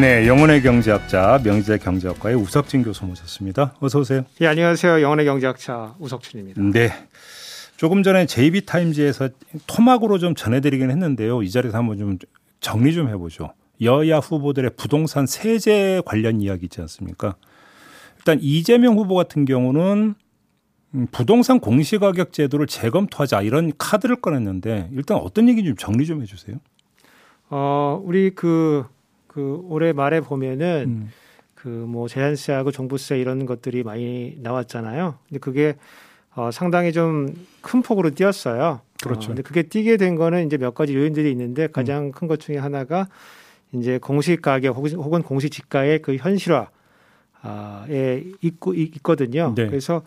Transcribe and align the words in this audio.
네, 0.00 0.26
영혼의 0.26 0.62
경제학자 0.62 1.38
명지대 1.44 1.76
경제학과의 1.78 2.34
우석진 2.36 2.82
교수 2.82 3.04
모셨습니다. 3.04 3.74
어서 3.78 4.00
오세요. 4.00 4.24
예, 4.40 4.46
안녕하세요. 4.46 5.02
영혼의 5.02 5.26
경제학자 5.26 5.94
우석진입니다. 5.98 6.62
네. 6.72 6.90
조금 7.76 8.02
전에 8.02 8.24
JB타임즈에서 8.24 9.28
토막으로 9.66 10.18
좀 10.18 10.34
전해드리긴 10.34 10.90
했는데요. 10.90 11.42
이 11.42 11.50
자리에서 11.50 11.76
한번 11.76 11.98
좀 11.98 12.18
정리 12.60 12.94
좀 12.94 13.08
해보죠. 13.10 13.52
여야 13.82 14.18
후보들의 14.18 14.70
부동산 14.76 15.26
세제 15.26 16.00
관련 16.06 16.40
이야기 16.40 16.64
있지 16.64 16.80
않습니까? 16.80 17.36
일단 18.16 18.38
이재명 18.40 18.96
후보 18.96 19.14
같은 19.14 19.44
경우는 19.44 20.14
부동산 21.10 21.60
공시가격 21.60 22.32
제도를 22.32 22.66
재검토하자 22.66 23.42
이런 23.42 23.72
카드를 23.76 24.16
꺼냈는데 24.16 24.88
일단 24.92 25.18
어떤 25.18 25.48
얘기 25.48 25.62
좀 25.64 25.76
정리 25.76 26.06
좀 26.06 26.22
해주세요. 26.22 26.56
어, 27.50 28.00
우리 28.02 28.34
그, 28.34 28.84
그 29.32 29.60
올해 29.68 29.92
말에 29.92 30.20
보면은 30.20 30.84
음. 30.88 31.10
그뭐 31.54 32.08
재산세하고 32.08 32.70
종부세 32.72 33.18
이런 33.18 33.46
것들이 33.46 33.82
많이 33.82 34.36
나왔잖아요. 34.40 35.14
근데 35.28 35.38
그게 35.38 35.76
어, 36.34 36.50
상당히 36.50 36.92
좀 36.92 37.34
큰 37.62 37.80
폭으로 37.82 38.10
뛰었어요. 38.10 38.80
그렇죠. 39.02 39.26
어, 39.26 39.28
근데 39.28 39.42
그게 39.42 39.62
뛰게 39.62 39.96
된 39.96 40.16
거는 40.16 40.46
이제 40.46 40.58
몇 40.58 40.74
가지 40.74 40.94
요인들이 40.94 41.30
있는데 41.30 41.68
가장 41.68 42.06
음. 42.06 42.12
큰것 42.12 42.40
중에 42.40 42.58
하나가 42.58 43.08
이제 43.72 43.98
공시 43.98 44.36
가격 44.36 44.76
혹은 44.76 45.22
공시 45.22 45.48
지가의 45.48 46.02
그 46.02 46.16
현실화에 46.16 46.68
있고 48.42 48.74
있거든요. 48.74 49.54
네. 49.56 49.66
그래서 49.66 50.02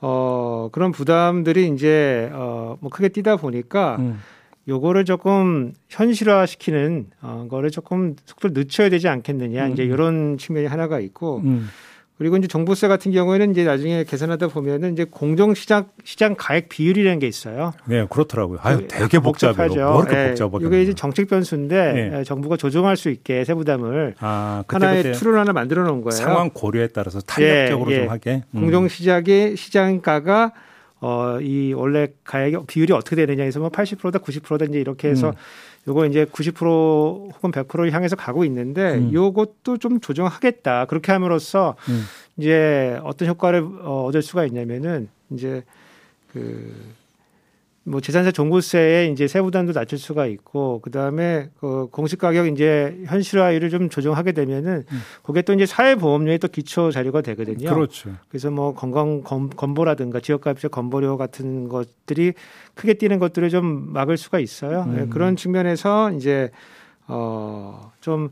어 0.00 0.68
그런 0.70 0.92
부담들이 0.92 1.68
이제 1.74 2.30
어뭐 2.32 2.88
크게 2.90 3.08
뛰다 3.08 3.36
보니까 3.36 3.96
음. 3.98 4.20
요거를 4.68 5.04
조금 5.06 5.72
현실화시키는 5.88 7.06
어 7.22 7.46
거를 7.50 7.70
조금 7.70 8.14
속도를 8.26 8.54
늦춰야 8.54 8.90
되지 8.90 9.08
않겠느냐 9.08 9.66
음. 9.66 9.72
이제 9.72 9.82
이런 9.82 10.36
측면이 10.36 10.66
하나가 10.66 11.00
있고 11.00 11.40
음. 11.44 11.68
그리고 12.18 12.36
이제 12.36 12.48
종부세 12.48 12.88
같은 12.88 13.12
경우에는 13.12 13.52
이제 13.52 13.62
나중에 13.62 14.02
계산하다 14.02 14.48
보면은 14.48 14.92
이제 14.92 15.04
공정시장 15.04 15.86
시장 16.02 16.34
가액 16.36 16.68
비율이라는 16.68 17.20
게 17.20 17.28
있어요. 17.28 17.72
네, 17.86 18.04
그렇더라고요. 18.10 18.58
아유, 18.62 18.78
그 18.78 18.88
되게 18.88 19.20
복잡해요. 19.20 19.92
뭐 19.92 20.02
이렇게 20.02 20.16
네, 20.16 20.28
복잡하게. 20.30 20.66
이게 20.66 20.82
이제 20.82 20.94
정책 20.94 21.28
변수인데 21.28 22.10
네. 22.10 22.24
정부가 22.24 22.56
조정할 22.56 22.96
수 22.96 23.08
있게 23.10 23.44
세부담을 23.44 24.16
아, 24.18 24.64
하나의 24.66 25.12
tool을 25.12 25.38
하나 25.38 25.52
만들어 25.52 25.84
놓은 25.84 26.02
거예요. 26.02 26.10
상황 26.10 26.50
고려에 26.50 26.88
따라서 26.88 27.20
탄력적으로 27.20 27.92
예, 27.92 27.94
예. 27.94 28.00
좀 28.00 28.10
하게. 28.10 28.42
음. 28.50 28.62
공정시장의 28.62 29.56
시장가가 29.56 30.52
어, 31.00 31.38
이 31.40 31.72
원래 31.72 32.08
가액 32.24 32.66
비율이 32.66 32.92
어떻게 32.92 33.16
되느냐 33.16 33.44
해서 33.44 33.60
뭐 33.60 33.68
80%다 33.68 34.18
90%다 34.18 34.64
이제 34.64 34.80
이렇게 34.80 35.08
해서 35.08 35.28
음. 35.28 35.34
요거 35.88 36.06
이제 36.06 36.24
90% 36.24 37.32
혹은 37.34 37.50
100%를 37.50 37.92
향해서 37.92 38.16
가고 38.16 38.44
있는데 38.44 38.94
음. 38.94 39.12
요것도 39.12 39.78
좀 39.78 40.00
조정하겠다. 40.00 40.86
그렇게 40.86 41.12
함으로써 41.12 41.76
음. 41.88 42.04
이제 42.36 42.98
어떤 43.04 43.28
효과를 43.28 43.60
어, 43.82 44.04
얻을 44.04 44.22
수가 44.22 44.44
있냐면은 44.44 45.08
이제 45.30 45.62
그 46.32 46.74
뭐 47.88 48.00
재산세 48.00 48.32
종부세에 48.32 49.06
이제 49.06 49.26
세부담도 49.26 49.72
낮출 49.72 49.98
수가 49.98 50.26
있고 50.26 50.80
그다음에 50.80 51.50
그 51.58 51.88
공시 51.90 52.16
가격 52.16 52.46
이제 52.46 52.96
현실화율을 53.06 53.70
좀 53.70 53.88
조정하게 53.88 54.32
되면은 54.32 54.84
음. 54.90 54.98
그게 55.22 55.42
또 55.42 55.54
이제 55.54 55.64
사회보험료의 55.66 56.38
또 56.38 56.48
기초 56.48 56.90
자료가 56.90 57.22
되거든요. 57.22 57.68
그렇죠. 57.74 58.10
그래서 58.28 58.50
뭐 58.50 58.74
건강 58.74 59.22
건 59.22 59.74
보라든가 59.74 60.20
지역가입세 60.20 60.68
건보료 60.68 61.16
같은 61.16 61.68
것들이 61.68 62.34
크게 62.74 62.94
뛰는 62.94 63.18
것들을 63.18 63.48
좀 63.48 63.92
막을 63.92 64.16
수가 64.16 64.38
있어요. 64.38 64.84
음. 64.86 64.94
네, 64.94 65.06
그런 65.06 65.36
측면에서 65.36 66.12
이제 66.12 66.50
어좀 67.06 68.30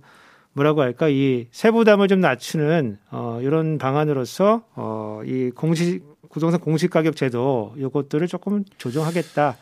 뭐라고 0.56 0.80
할까 0.80 1.08
이 1.08 1.46
세부담을 1.50 2.08
좀 2.08 2.20
낮추는 2.20 2.96
어 3.10 3.38
이런 3.42 3.76
방안으로서 3.76 4.62
어이 4.74 5.50
공시 5.50 6.00
부동산 6.30 6.60
공시 6.60 6.88
가격 6.88 7.14
제도 7.14 7.74
요것들을 7.78 8.26
조금 8.26 8.64
조정하겠다 8.78 9.56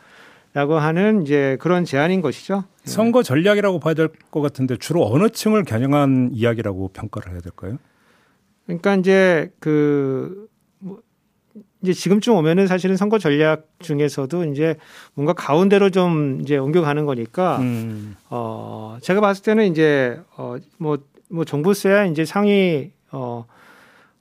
라고 0.53 0.75
하는 0.79 1.21
이제 1.23 1.57
그런 1.59 1.83
제안인 1.83 2.21
것이죠. 2.21 2.63
예. 2.85 2.89
선거 2.89 3.23
전략이라고 3.23 3.79
봐야 3.79 3.93
될 3.93 4.07
것 4.31 4.39
같은데 4.39 4.77
주로 4.77 5.05
어느 5.05 5.29
층을 5.29 5.65
겨냥한 5.65 6.29
이야기라고 6.33 6.89
평가를 6.93 7.33
해야 7.33 7.41
될까요? 7.41 7.77
그러니까 8.65 8.95
이제 8.95 9.51
그뭐 9.59 10.47
이제 11.85 11.93
지금쯤 11.93 12.33
오면은 12.35 12.65
사실은 12.67 12.97
선거 12.97 13.19
전략 13.19 13.67
중에서도 13.79 14.45
이제 14.45 14.75
뭔가 15.13 15.33
가운데로 15.33 15.91
좀 15.91 16.39
이제 16.41 16.57
옮겨가는 16.57 17.05
거니까 17.05 17.57
음. 17.59 18.15
어 18.29 18.97
제가 19.01 19.21
봤을 19.21 19.43
때는 19.43 19.67
이제 19.71 20.19
어뭐뭐 20.35 20.97
뭐 21.29 21.45
종부세야 21.45 22.05
이제 22.05 22.25
상위 22.25 22.91
어 23.11 23.45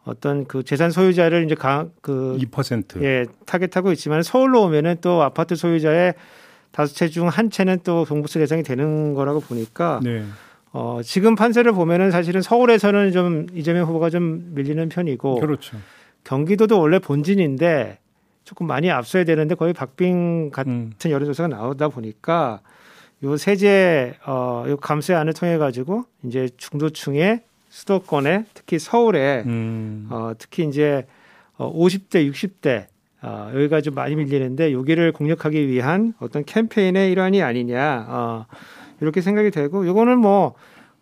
어떤 0.05 0.45
그 0.45 0.63
재산 0.63 0.91
소유자를 0.91 1.47
이제 1.47 1.55
그2% 1.55 3.03
예, 3.03 3.25
타겟하고 3.47 3.91
있지만 3.93 4.23
서울로 4.23 4.63
오면은 4.65 4.97
또 5.01 5.23
아파트 5.23 5.57
소유자의 5.57 6.15
다섯 6.71 6.93
채 6.95 7.09
중 7.09 7.29
한 7.29 7.49
채는 7.51 7.79
또 7.85 8.05
종부세 8.05 8.39
대상이 8.41 8.63
되는 8.63 9.15
거라고 9.15 9.41
보니까 9.41 10.01
네. 10.03 10.25
어, 10.73 11.01
지금 11.05 11.37
판세를 11.37 11.73
보면은 11.73 12.11
사실은 12.11 12.43
서울에서는 12.43 13.13
좀 13.13 13.47
이재명 13.55 13.87
후보가 13.87 14.11
좀 14.11 14.51
밀리는 14.55 14.89
편이고 14.89 15.41
그렇죠. 15.41 15.79
경기도도 16.25 16.81
원래 16.81 16.99
본진인데 16.99 17.99
조금 18.45 18.67
많이 18.67 18.91
앞서야 18.91 19.25
되는데 19.25 19.55
거의 19.55 19.73
박빙 19.73 20.51
같은 20.51 20.73
음. 20.73 20.93
여론조사가 21.05 21.49
나오다 21.49 21.89
보니까 21.89 22.61
요 23.23 23.37
세제 23.37 24.15
어 24.27 24.65
요 24.69 24.77
감세안을 24.77 25.33
통해 25.35 25.57
가지고 25.59 26.05
이제 26.25 26.49
중도층의 26.57 27.43
수도권에 27.69 28.45
특히 28.55 28.79
서울에 28.79 29.43
음. 29.47 30.09
어, 30.11 30.33
특히 30.39 30.65
이제 30.65 31.07
어, 31.57 31.73
50대, 31.73 32.31
60대 32.31 32.87
어, 33.23 33.51
여기가 33.55 33.81
좀 33.81 33.95
많이 33.95 34.15
밀리는데 34.15 34.73
여기를 34.73 35.12
공략하기 35.12 35.69
위한 35.69 36.15
어떤 36.21 36.45
캠페인의 36.45 37.11
일환이 37.12 37.43
아니냐 37.43 38.06
어, 38.09 38.47
이렇게 39.01 39.21
생각이 39.21 39.51
되고 39.51 39.85
이거는 39.85 40.19
뭐 40.19 40.55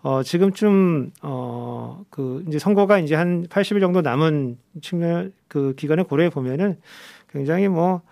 어, 0.03 0.23
지금쯤 0.23 1.13
어, 1.23 2.05
그 2.11 2.45
이제 2.49 2.59
선거가 2.59 2.99
이제 2.99 3.15
한 3.15 3.47
80일 3.47 3.81
정도 3.81 4.01
남은 4.01 4.59
측면 4.81 5.33
그 5.49 5.75
기간을 5.77 6.05
고려해 6.05 6.31
보면은 6.31 6.77
굉장히 7.31 7.69
뭐 7.69 8.03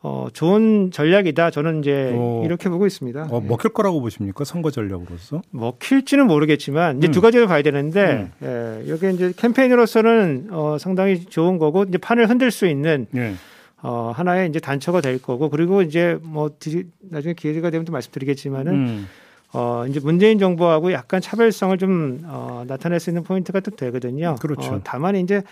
어, 0.00 0.28
좋은 0.32 0.90
전략이다. 0.92 1.50
저는 1.50 1.80
이제 1.80 2.12
어, 2.14 2.42
이렇게 2.44 2.68
보고 2.68 2.86
있습니다. 2.86 3.28
어, 3.30 3.40
먹힐 3.40 3.72
거라고 3.72 4.00
보십니까? 4.00 4.44
선거 4.44 4.70
전략으로서? 4.70 5.42
먹힐지는 5.50 6.26
모르겠지만 6.26 6.98
이제 6.98 7.08
음. 7.08 7.12
두 7.12 7.20
가지를 7.20 7.46
봐야 7.46 7.62
되는데 7.62 8.30
음. 8.42 8.82
예, 8.86 8.90
여기 8.90 9.12
이제 9.12 9.32
캠페인으로서는 9.36 10.48
어, 10.50 10.76
상당히 10.78 11.24
좋은 11.24 11.58
거고 11.58 11.84
이제 11.84 11.98
판을 11.98 12.28
흔들 12.28 12.50
수 12.50 12.66
있는 12.66 13.06
예. 13.16 13.34
어, 13.82 14.12
하나의 14.14 14.48
이제 14.48 14.60
단초가 14.60 15.00
될 15.00 15.20
거고 15.20 15.50
그리고 15.50 15.82
이제 15.82 16.18
뭐 16.22 16.50
뒤, 16.58 16.84
나중에 17.00 17.34
기회가 17.34 17.70
되면 17.70 17.84
또 17.84 17.92
말씀드리겠지만은 17.92 18.72
음. 18.72 19.06
어, 19.52 19.84
이제 19.88 19.98
문재인 20.00 20.38
정부하고 20.38 20.92
약간 20.92 21.20
차별성을 21.20 21.78
좀 21.78 22.22
어, 22.26 22.64
나타낼 22.66 23.00
수 23.00 23.10
있는 23.10 23.22
포인트가 23.22 23.60
또 23.60 23.70
되거든요. 23.70 24.36
그렇죠. 24.40 24.74
어, 24.74 24.80
다만 24.84 25.16
이제 25.16 25.42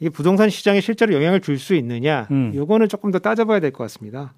이게 0.00 0.10
부동산 0.10 0.50
시장에 0.50 0.80
실제로 0.80 1.14
영향을 1.14 1.40
줄 1.40 1.58
수 1.58 1.74
있느냐, 1.74 2.26
음. 2.30 2.52
요거는 2.54 2.88
조금 2.88 3.10
더 3.10 3.18
따져봐야 3.18 3.60
될 3.60 3.70
것 3.72 3.84
같습니다. 3.84 4.34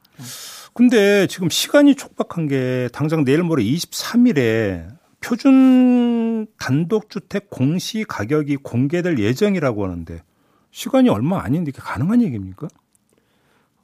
근데 0.74 1.26
지금 1.26 1.48
시간이 1.50 1.94
촉박한 1.96 2.46
게 2.48 2.88
당장 2.92 3.24
내일 3.24 3.42
모레 3.42 3.64
23일에 3.64 4.86
표준 5.20 6.46
단독주택 6.58 7.50
공시 7.50 8.04
가격이 8.04 8.56
공개될 8.58 9.18
예정이라고 9.18 9.84
하는데 9.84 10.22
시간이 10.70 11.08
얼마 11.08 11.42
아닌데 11.42 11.70
이게 11.70 11.80
가능한 11.82 12.22
얘기입니까? 12.22 12.68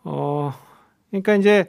어, 0.05 0.55
그러니까 1.11 1.35
이제 1.35 1.67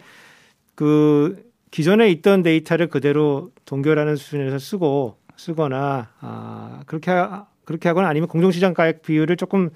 그 0.75 1.43
기존에 1.75 2.09
있던 2.09 2.41
데이터를 2.41 2.87
그대로 2.87 3.51
동결하는 3.65 4.15
수준에서 4.15 4.59
쓰고 4.59 5.17
쓰거나 5.35 6.07
아, 6.21 6.79
그렇게 6.85 7.11
그렇게 7.65 7.89
하거나 7.89 8.07
아니면 8.07 8.29
공정시장 8.29 8.73
가액 8.73 9.01
비율을 9.01 9.35
조금 9.35 9.71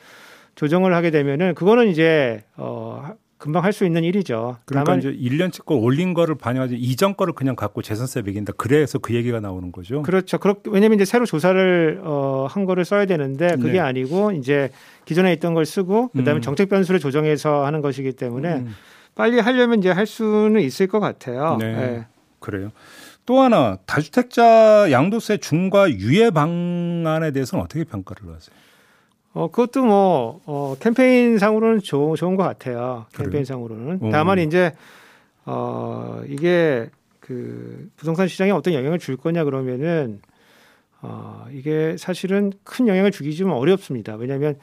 조정을 0.56 0.96
하게 0.96 1.12
되면은 1.12 1.56
그거는 1.56 1.90
이제 1.90 2.46
어 2.56 3.06
금방 3.38 3.66
할 3.66 3.74
수 3.74 3.86
있는 3.86 4.06
일이죠. 4.06 4.56
그러니까 4.64 4.96
이제 4.96 5.12
1년치 5.12 5.66
거 5.66 5.76
올린 5.76 6.14
거를 6.14 6.36
반영하지 6.36 6.78
이전 6.78 7.18
거를 7.18 7.34
그냥 7.34 7.58
갖고 7.58 7.82
재산세 7.82 8.22
매긴다. 8.22 8.54
그래서 8.56 8.98
그 9.00 9.14
얘기가 9.14 9.42
나오는 9.42 9.70
거죠. 9.74 10.02
그렇죠. 10.04 10.38
그렇게 10.38 10.70
왜냐면 10.70 10.96
이제 10.96 11.04
새로 11.04 11.26
조사를 11.26 12.00
어, 12.06 12.48
한 12.50 12.64
거를 12.64 12.86
써야 12.86 13.08
되는데 13.08 13.58
그게 13.58 13.74
네. 13.74 13.80
아니고 13.80 14.32
이제 14.32 14.70
기존에 15.04 15.34
있던 15.34 15.54
걸 15.54 15.66
쓰고 15.66 16.12
그다음에 16.16 16.40
음. 16.40 16.42
정책 16.42 16.70
변수를 16.70 17.02
조정해서 17.02 17.66
하는 17.66 17.82
것이기 17.82 18.14
때문에 18.14 18.60
음. 18.60 18.74
빨리 19.20 19.38
하려면 19.38 19.80
이제 19.80 19.92
할 19.92 20.06
수는 20.06 20.62
있을 20.62 20.88
것 20.88 21.02
같아요. 21.02 21.58
네. 21.60 21.76
네. 21.76 22.08
그래요. 22.40 22.72
또 23.26 23.42
하나 23.42 23.78
다주택자 23.86 24.92
양도세 24.92 25.40
중과 25.40 25.92
유예 25.92 26.30
방안에 26.30 27.32
대해서는 27.32 27.66
어떻게 27.66 27.84
평가를 27.84 28.34
하세요? 28.34 28.56
어, 29.34 29.52
그것도 29.52 29.84
뭐, 29.84 30.40
어, 30.46 30.78
캠페인상으로는 30.80 31.82
좋, 31.82 32.16
좋은 32.16 32.38
것 32.38 32.44
같아요. 32.44 33.08
캠페인상으로는. 33.14 34.00
음. 34.04 34.10
다만 34.10 34.40
이제, 34.40 34.72
어, 35.46 36.22
이게 36.26 36.90
그 37.20 37.90
부동산 37.98 38.30
시장에 38.30 38.52
어떤 38.52 38.74
영향을 38.74 39.00
줄 39.00 39.18
거냐 39.18 39.44
그러면은, 39.44 40.22
어, 41.02 41.46
이게 41.52 41.98
사실은 42.00 42.54
큰 42.64 42.88
영향을 42.88 43.12
주기 43.12 43.36
좀 43.36 43.52
어렵습니다. 43.52 44.16
왜냐하면 44.16 44.56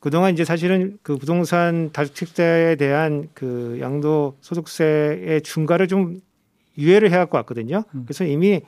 그동안 0.00 0.32
이제 0.32 0.44
사실은 0.44 0.98
그 1.02 1.16
부동산 1.16 1.90
다주택자에 1.92 2.76
대한 2.76 3.28
그 3.34 3.78
양도 3.80 4.36
소득세의 4.40 5.42
중과를 5.42 5.88
좀 5.88 6.20
유예를 6.78 7.10
해갖고 7.10 7.36
왔거든요. 7.38 7.84
음. 7.94 8.04
그래서 8.06 8.24
이미 8.24 8.60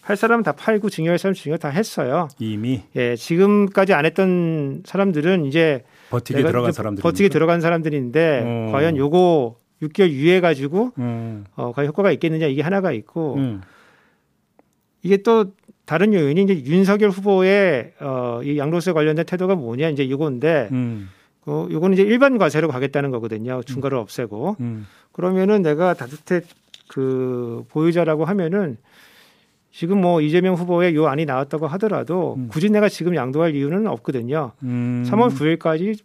할 0.00 0.16
사람은 0.16 0.42
다 0.42 0.52
팔고 0.52 0.90
증여할 0.90 1.18
사람 1.18 1.34
증여 1.34 1.58
다 1.58 1.68
했어요. 1.68 2.28
이미. 2.38 2.82
예, 2.96 3.14
지금까지 3.14 3.92
안 3.92 4.04
했던 4.04 4.82
사람들은 4.84 5.44
이제 5.44 5.84
버티게 6.10 6.42
들어간 6.42 6.72
사람들 6.72 7.02
버티게 7.02 7.28
들어간 7.28 7.60
사람들인데 7.60 8.42
음. 8.42 8.72
과연 8.72 8.96
요거 8.96 9.56
6개월 9.82 10.10
유예 10.10 10.40
가지고 10.40 10.90
음. 10.98 11.44
어, 11.54 11.72
과연 11.72 11.88
효과가 11.88 12.10
있겠느냐 12.12 12.46
이게 12.46 12.62
하나가 12.62 12.90
있고 12.92 13.36
음. 13.36 13.60
이게 15.02 15.18
또 15.18 15.52
다른 15.92 16.14
요인이 16.14 16.44
이제 16.44 16.64
윤석열 16.64 17.10
후보의 17.10 17.92
어, 18.00 18.40
이 18.42 18.56
양도세 18.56 18.92
관련된 18.92 19.26
태도가 19.26 19.56
뭐냐 19.56 19.90
이제 19.90 20.02
이건데 20.02 20.70
음. 20.72 21.10
어, 21.44 21.68
요거는 21.70 21.92
이제 21.92 22.02
일반 22.02 22.38
과세로 22.38 22.68
가겠다는 22.68 23.10
거거든요. 23.10 23.62
중과를 23.62 23.98
없애고 23.98 24.56
음. 24.60 24.86
그러면은 25.12 25.60
내가 25.60 25.92
다주택 25.92 26.46
그 26.88 27.66
보유자라고 27.68 28.24
하면은 28.24 28.78
지금 29.70 30.00
뭐 30.00 30.22
이재명 30.22 30.54
후보의 30.54 30.94
요 30.94 31.08
안이 31.08 31.26
나왔다고 31.26 31.66
하더라도 31.66 32.36
음. 32.38 32.48
굳이 32.50 32.70
내가 32.70 32.88
지금 32.88 33.14
양도할 33.14 33.54
이유는 33.54 33.86
없거든요. 33.86 34.52
음. 34.62 35.04
3월 35.06 35.28
9일까지 35.58 35.98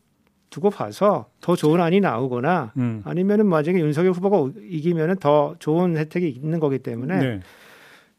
두고 0.49 0.69
봐서 0.69 1.27
더 1.39 1.55
좋은 1.55 1.79
안이 1.79 2.01
나오거나 2.01 2.73
음. 2.75 3.03
아니면은 3.05 3.47
만약에 3.47 3.79
윤석열 3.79 4.11
후보가 4.11 4.59
이기면은 4.69 5.15
더 5.15 5.55
좋은 5.59 5.95
혜택이 5.95 6.27
있는 6.27 6.59
거기 6.59 6.77
때문에 6.77 7.19
네. 7.19 7.39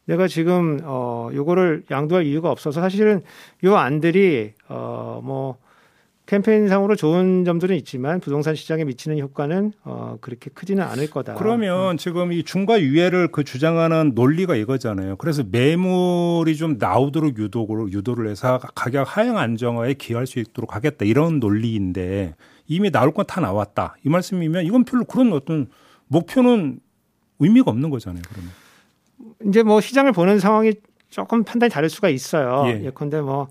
내가 0.09 0.27
지금 0.27 0.79
어 0.83 1.29
요거를 1.33 1.83
양도할 1.91 2.25
이유가 2.25 2.49
없어서 2.49 2.81
사실은 2.81 3.21
요 3.63 3.75
안들이 3.77 4.53
어뭐 4.67 5.57
캠페인상으로 6.25 6.95
좋은 6.95 7.43
점들은 7.43 7.75
있지만 7.77 8.19
부동산 8.19 8.53
시장에 8.53 8.83
미치는 8.85 9.17
효과는 9.19 9.71
어, 9.83 10.17
그렇게 10.21 10.51
크지는 10.51 10.83
않을 10.83 11.09
거다. 11.09 11.33
그러면 11.35 11.95
음. 11.95 11.97
지금 11.97 12.31
이 12.31 12.43
중과 12.43 12.81
유예를 12.81 13.29
그 13.31 13.43
주장하는 13.43 14.11
논리가 14.13 14.55
이거잖아요. 14.55 15.15
그래서 15.17 15.43
매물이 15.49 16.55
좀 16.55 16.77
나오도록 16.77 17.37
유도를 17.37 17.91
유도를 17.93 18.29
해서 18.29 18.59
가격 18.75 19.17
하향 19.17 19.37
안정화에 19.37 19.95
기여할 19.95 20.27
수 20.27 20.37
있도록 20.39 20.75
하겠다 20.75 21.03
이런 21.05 21.39
논리인데 21.39 22.35
이미 22.67 22.91
나올 22.91 23.11
건 23.11 23.25
다 23.25 23.41
나왔다 23.41 23.95
이 24.05 24.09
말씀이면 24.09 24.65
이건 24.65 24.85
별로 24.85 25.05
그런 25.05 25.33
어떤 25.33 25.67
목표는 26.07 26.79
의미가 27.39 27.71
없는 27.71 27.89
거잖아요. 27.89 28.21
그러면 28.29 28.51
이제 29.45 29.63
뭐 29.63 29.81
시장을 29.81 30.11
보는 30.11 30.39
상황이 30.39 30.73
조금 31.09 31.43
판단이 31.43 31.69
다를 31.71 31.89
수가 31.89 32.09
있어요. 32.09 32.65
예. 32.67 32.85
예컨대 32.85 33.21
뭐 33.21 33.47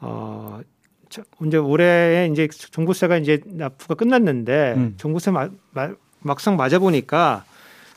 어, 0.00 0.60
이제 1.46 1.56
올해 1.56 2.28
이제 2.30 2.48
종부세가 2.48 3.18
이제 3.18 3.40
납부가 3.46 3.94
끝났는데 3.94 4.74
음. 4.76 4.94
종부세 4.96 5.30
마, 5.30 5.48
마, 5.72 5.90
막상 6.20 6.56
맞아 6.56 6.78
보니까 6.78 7.44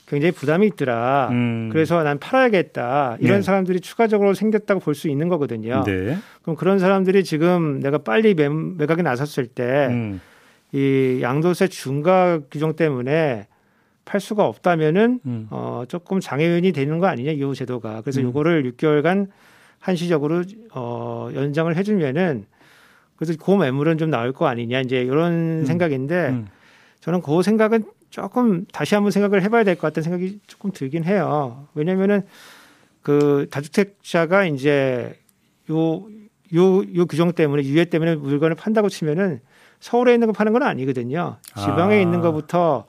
굉장히 0.08 0.31
부담이 0.31 0.68
있더라. 0.68 1.30
음. 1.31 1.70
그래서 1.72 2.04
난 2.04 2.20
팔아야겠다. 2.20 3.18
이런 3.20 3.38
네. 3.38 3.42
사람들이 3.42 3.80
추가적으로 3.80 4.34
생겼다고 4.34 4.80
볼 4.81 4.94
수 4.96 5.08
있는 5.08 5.28
거거든요. 5.30 5.84
네. 5.86 6.18
그럼 6.42 6.56
그런 6.56 6.78
사람들이 6.78 7.24
지금 7.24 7.80
내가 7.80 8.00
빨리 8.00 8.34
매, 8.34 8.50
매각에 8.50 9.02
나섰을 9.02 9.48
때이 9.48 9.88
음. 9.88 10.20
양도세 11.22 11.68
중과 11.68 12.42
규정 12.52 12.75
때문에 12.75 13.48
팔 14.05 14.19
수가 14.19 14.45
없다면은 14.45 15.19
음. 15.25 15.47
어 15.50 15.83
조금 15.88 16.19
장애인이 16.19 16.71
되는 16.71 17.00
거 17.00 17.07
아니냐 17.07 17.31
이 17.31 17.55
제도가. 17.55 18.01
그래서 18.01 18.21
음. 18.21 18.25
요거를 18.25 18.71
6개월간 18.73 19.27
한시적으로 19.79 20.44
어 20.73 21.29
연장을 21.33 21.75
해주면은 21.75 22.45
그래서 23.15 23.33
그 23.41 23.51
매물은 23.51 23.97
좀 23.97 24.09
나올 24.09 24.33
거 24.33 24.47
아니냐 24.47 24.81
이제 24.81 25.01
이런 25.01 25.61
음. 25.61 25.65
생각인데 25.65 26.29
음. 26.29 26.47
저는 27.00 27.21
그 27.21 27.41
생각은 27.41 27.83
조금 28.09 28.65
다시 28.71 28.95
한번 28.95 29.11
생각을 29.11 29.41
해봐야 29.41 29.63
될 29.63 29.75
것 29.75 29.81
같다는 29.88 30.03
생각이 30.03 30.39
조금 30.47 30.71
들긴 30.71 31.03
해요. 31.03 31.67
왜냐면은 31.73 32.21
그 33.01 33.47
다주택자가 33.51 34.45
이제 34.45 35.17
요, 35.69 36.05
요, 36.55 36.95
요 36.95 37.05
규정 37.05 37.31
때문에 37.33 37.63
유예 37.63 37.85
때문에 37.85 38.15
물건을 38.15 38.55
판다고 38.55 38.89
치면은 38.89 39.41
서울에 39.79 40.13
있는 40.13 40.27
거 40.27 40.33
파는 40.33 40.53
건 40.53 40.63
아니거든요. 40.63 41.38
지방에 41.57 41.95
아. 41.95 42.00
있는 42.00 42.21
것부터 42.21 42.85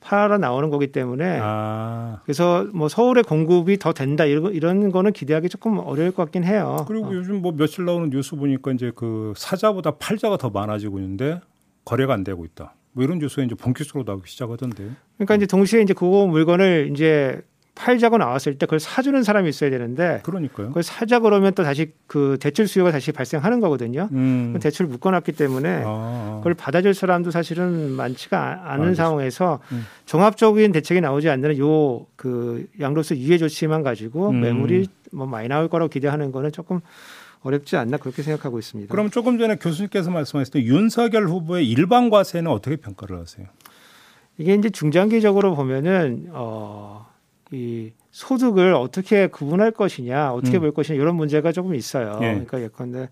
팔아 0.00 0.38
나오는 0.38 0.70
거기 0.70 0.92
때문에 0.92 1.38
아. 1.40 2.20
그래서 2.24 2.66
뭐 2.72 2.88
서울의 2.88 3.24
공급이 3.24 3.78
더 3.78 3.92
된다 3.92 4.24
이런 4.24 4.52
이런 4.54 4.90
거는 4.90 5.12
기대하기 5.12 5.48
조금 5.48 5.78
어려울 5.78 6.12
것 6.12 6.24
같긴 6.24 6.44
해요. 6.44 6.84
그리고 6.86 7.08
어. 7.08 7.14
요즘 7.14 7.42
뭐 7.42 7.52
며칠 7.52 7.84
나오는 7.84 8.10
뉴스 8.10 8.36
보니까 8.36 8.72
이제 8.72 8.92
그 8.94 9.32
사자보다 9.36 9.92
팔자가 9.92 10.36
더 10.36 10.50
많아지고 10.50 10.98
있는데 11.00 11.40
거래가 11.84 12.14
안 12.14 12.24
되고 12.24 12.44
있다. 12.44 12.74
뭐 12.92 13.04
이런 13.04 13.18
뉴스가 13.18 13.42
이제 13.42 13.54
본격적으로 13.54 14.04
나오기 14.06 14.28
시작하던데. 14.28 14.90
그러니까 15.16 15.34
이제 15.36 15.46
동시에 15.46 15.82
이제 15.82 15.94
그 15.94 16.04
물건을 16.04 16.90
이제 16.92 17.40
팔자고 17.78 18.18
나왔을 18.18 18.58
때 18.58 18.66
그걸 18.66 18.80
사주는 18.80 19.22
사람이 19.22 19.48
있어야 19.48 19.70
되는데 19.70 20.20
그러니까요. 20.24 20.68
그걸 20.68 20.82
사자 20.82 21.20
그러면 21.20 21.54
또 21.54 21.62
다시 21.62 21.92
그 22.06 22.36
대출 22.40 22.66
수요가 22.66 22.90
다시 22.90 23.12
발생하는 23.12 23.60
거거든요. 23.60 24.08
음. 24.12 24.58
대출을 24.60 24.90
묶어놨기 24.90 25.32
때문에 25.32 25.82
아, 25.84 25.86
아. 25.86 26.34
그걸 26.38 26.54
받아줄 26.54 26.94
사람도 26.94 27.30
사실은 27.30 27.92
많지가 27.92 28.38
않은 28.64 28.70
알겠습니다. 28.70 29.02
상황에서 29.02 29.60
음. 29.72 29.86
종합적인 30.06 30.72
대책이 30.72 31.00
나오지 31.00 31.28
않는 31.30 31.58
요 31.58 32.06
그 32.18 32.66
양도세 32.80 33.16
유예 33.16 33.38
조치만 33.38 33.82
가지고 33.84 34.30
음. 34.30 34.40
매물이 34.40 34.88
뭐 35.12 35.26
많이 35.26 35.46
나올 35.48 35.68
거라고 35.68 35.88
기대하는 35.88 36.32
거는 36.32 36.50
조금 36.50 36.80
어렵지 37.42 37.76
않나 37.76 37.96
그렇게 37.96 38.22
생각하고 38.22 38.58
있습니다. 38.58 38.90
그럼 38.90 39.08
조금 39.10 39.38
전에 39.38 39.54
교수님께서 39.54 40.10
말씀하셨을 40.10 40.60
때 40.60 40.66
윤석열 40.66 41.28
후보의 41.28 41.68
일반 41.68 42.10
과세는 42.10 42.50
어떻게 42.50 42.74
평가를 42.74 43.20
하세요? 43.20 43.46
이게 44.36 44.54
이제 44.54 44.68
중장기적으로 44.68 45.54
보면은 45.54 46.26
어 46.32 47.07
이 47.52 47.92
소득을 48.10 48.74
어떻게 48.74 49.26
구분할 49.26 49.70
것이냐, 49.70 50.32
어떻게 50.32 50.58
음. 50.58 50.60
볼 50.62 50.72
것이냐 50.72 51.00
이런 51.00 51.14
문제가 51.16 51.52
조금 51.52 51.74
있어요. 51.74 52.12
예. 52.22 52.26
그러니까 52.32 52.60
예컨대 52.62 53.08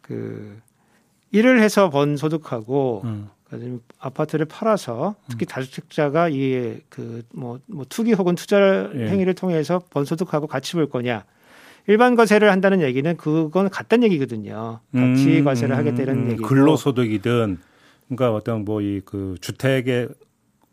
그 0.00 0.58
일을 1.32 1.60
해서 1.60 1.90
번 1.90 2.16
소득하고 2.16 3.02
음. 3.04 3.28
그러니까 3.48 3.82
아파트를 3.98 4.46
팔아서 4.46 5.14
특히 5.28 5.46
음. 5.46 5.48
다주택자가 5.48 6.28
이 6.28 6.78
그뭐 6.88 7.60
뭐 7.66 7.84
투기 7.88 8.12
혹은 8.12 8.34
투자 8.34 8.90
예. 8.94 9.08
행위를 9.08 9.34
통해서 9.34 9.80
번 9.90 10.04
소득하고 10.04 10.46
같이 10.46 10.74
볼 10.74 10.88
거냐. 10.88 11.24
일반 11.88 12.16
과세를 12.16 12.50
한다는 12.50 12.80
얘기는 12.82 13.16
그건 13.16 13.68
같다는 13.70 14.04
얘기거든요. 14.06 14.80
같이 14.92 15.38
음, 15.38 15.44
과세를 15.44 15.76
하겠다는 15.76 16.14
음, 16.14 16.30
얘기고 16.32 16.48
근로소득이든 16.48 17.58
그러니까 18.08 18.34
어떤 18.34 18.64
뭐 18.64 18.80
이 18.82 19.00
그 19.04 19.36
주택의 19.40 20.08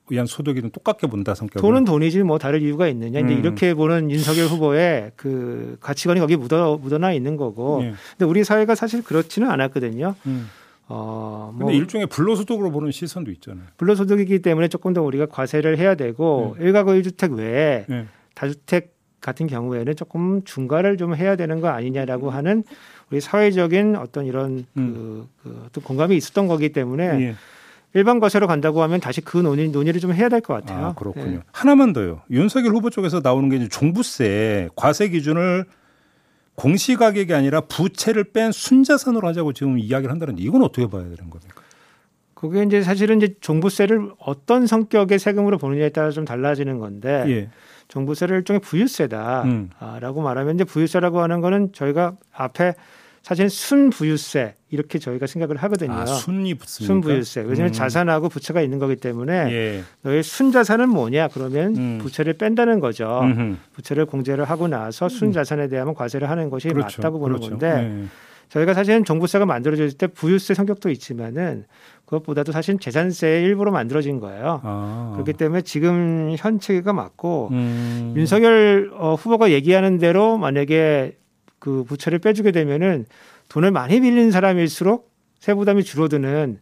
위한 0.09 0.25
소득이든 0.25 0.71
똑같게 0.71 1.07
본다 1.07 1.33
성격. 1.33 1.61
돈은 1.61 1.85
돈이지 1.85 2.23
뭐 2.23 2.37
다를 2.37 2.61
이유가 2.61 2.87
있느냐. 2.87 3.19
음. 3.19 3.25
이제 3.25 3.35
이렇게 3.35 3.73
보는 3.73 4.11
윤석열 4.11 4.47
후보의 4.47 5.11
그 5.15 5.77
가치관이 5.79 6.19
거기 6.19 6.35
묻어 6.35 6.77
묻어나 6.77 7.13
있는 7.13 7.37
거고. 7.37 7.81
예. 7.83 7.93
근데 8.17 8.25
우리 8.25 8.43
사회가 8.43 8.75
사실 8.75 9.03
그렇지는 9.03 9.49
않았거든요. 9.49 10.15
음. 10.25 10.49
어, 10.87 11.51
뭐 11.55 11.67
근데 11.67 11.77
일종의 11.77 12.07
불로소득으로 12.07 12.71
보는 12.71 12.91
시선도 12.91 13.31
있잖아요. 13.31 13.65
불로소득이기 13.77 14.41
때문에 14.41 14.67
조금 14.67 14.93
더 14.93 15.01
우리가 15.01 15.27
과세를 15.27 15.77
해야 15.77 15.95
되고 15.95 16.55
음. 16.57 16.61
일가구 16.61 16.95
일주택 16.95 17.31
외에 17.31 17.85
예. 17.89 18.05
다주택 18.35 18.93
같은 19.21 19.47
경우에는 19.47 19.95
조금 19.95 20.43
중과를 20.43 20.97
좀 20.97 21.15
해야 21.15 21.37
되는 21.37 21.61
거 21.61 21.69
아니냐라고 21.69 22.29
하는 22.29 22.65
우리 23.09 23.21
사회적인 23.21 23.95
어떤 23.95 24.25
이런 24.25 24.65
음. 24.75 25.27
그, 25.41 25.69
그 25.71 25.79
공감이 25.79 26.17
있었던 26.17 26.47
거기 26.47 26.73
때문에 26.73 27.03
예. 27.21 27.35
일반 27.93 28.19
과세로 28.19 28.47
간다고 28.47 28.81
하면 28.83 28.99
다시 28.99 29.21
그 29.21 29.37
논의, 29.37 29.69
논의를 29.69 30.01
좀 30.01 30.13
해야 30.13 30.29
될 30.29 30.41
것 30.41 30.53
같아요. 30.55 30.87
아, 30.87 30.93
그렇군요. 30.93 31.25
네. 31.25 31.39
하나만 31.51 31.93
더요. 31.93 32.21
윤석열 32.31 32.73
후보 32.73 32.89
쪽에서 32.89 33.19
나오는 33.21 33.49
게 33.49 33.57
이제 33.57 33.67
종부세 33.67 34.69
과세 34.75 35.09
기준을 35.09 35.65
공시가격이 36.55 37.33
아니라 37.33 37.61
부채를 37.61 38.25
뺀 38.25 38.51
순자산으로 38.51 39.27
하자고 39.27 39.53
지금 39.53 39.79
이야기를 39.79 40.11
한다는데 40.11 40.41
이건 40.41 40.63
어떻게 40.63 40.87
봐야 40.87 41.03
되는 41.03 41.17
겁니까? 41.29 41.61
그게 42.33 42.63
이제 42.63 42.81
사실은 42.81 43.17
이제 43.21 43.35
종부세를 43.39 44.11
어떤 44.19 44.67
성격의 44.67 45.17
세금으로 45.17 45.57
보느냐에 45.57 45.89
따라 45.89 46.09
좀 46.11 46.25
달라지는 46.25 46.77
건데 46.77 47.23
예. 47.27 47.49
종부세를 47.87 48.37
일종의 48.37 48.59
부유세다라고 48.59 49.45
음. 49.45 49.69
말하면 50.23 50.55
이제 50.55 50.63
부유세라고 50.63 51.21
하는 51.21 51.41
거는 51.41 51.71
저희가 51.73 52.15
앞에 52.33 52.73
사실 53.23 53.49
순부유세 53.49 54.53
이렇게 54.69 54.99
저희가 54.99 55.27
생각을 55.27 55.55
하거든요. 55.55 55.93
아, 55.93 56.05
순이 56.05 56.55
붙습니까? 56.55 56.93
순부유세. 56.93 57.41
왜냐하면 57.41 57.67
음. 57.67 57.71
자산하고 57.71 58.27
부채가 58.27 58.61
있는 58.61 58.79
거기 58.79 58.97
때문에 58.97 59.33
예. 59.49 59.83
너의 60.01 60.23
순자산은 60.23 60.89
뭐냐 60.89 61.29
그러면 61.29 61.75
음. 61.77 61.97
부채를 61.99 62.33
뺀다는 62.33 62.81
거죠. 62.81 63.21
음흠. 63.23 63.55
부채를 63.71 64.07
공제를 64.07 64.43
하고 64.43 64.67
나서 64.67 65.07
순자산에 65.07 65.69
대한 65.69 65.93
과세를 65.93 66.29
하는 66.29 66.49
것이 66.49 66.67
그렇죠. 66.67 67.01
맞다고 67.01 67.19
보는 67.19 67.37
그렇죠. 67.37 67.51
건데 67.51 68.01
예. 68.01 68.07
저희가 68.49 68.73
사실은 68.73 69.05
종부세가 69.05 69.45
만들어질 69.45 69.93
때 69.93 70.07
부유세 70.07 70.53
성격도 70.53 70.89
있지만은 70.89 71.63
그것보다도 72.05 72.51
사실 72.51 72.77
재산세의 72.77 73.41
일부로 73.45 73.71
만들어진 73.71 74.19
거예요. 74.19 74.59
아. 74.63 75.11
그렇기 75.13 75.33
때문에 75.33 75.61
지금 75.61 76.35
현 76.37 76.59
체계가 76.59 76.91
맞고 76.91 77.49
음. 77.53 78.13
윤석열 78.17 78.91
어, 78.95 79.15
후보가 79.15 79.51
얘기하는 79.51 79.97
대로 79.97 80.37
만약에 80.37 81.15
그 81.63 81.85
부채를 81.85 82.19
빼주게 82.19 82.51
되면은 82.51 83.05
돈을 83.47 83.71
많이 83.71 84.01
빌린 84.01 84.31
사람일수록 84.31 85.09
세부담이 85.39 85.83
줄어드는 85.85 86.59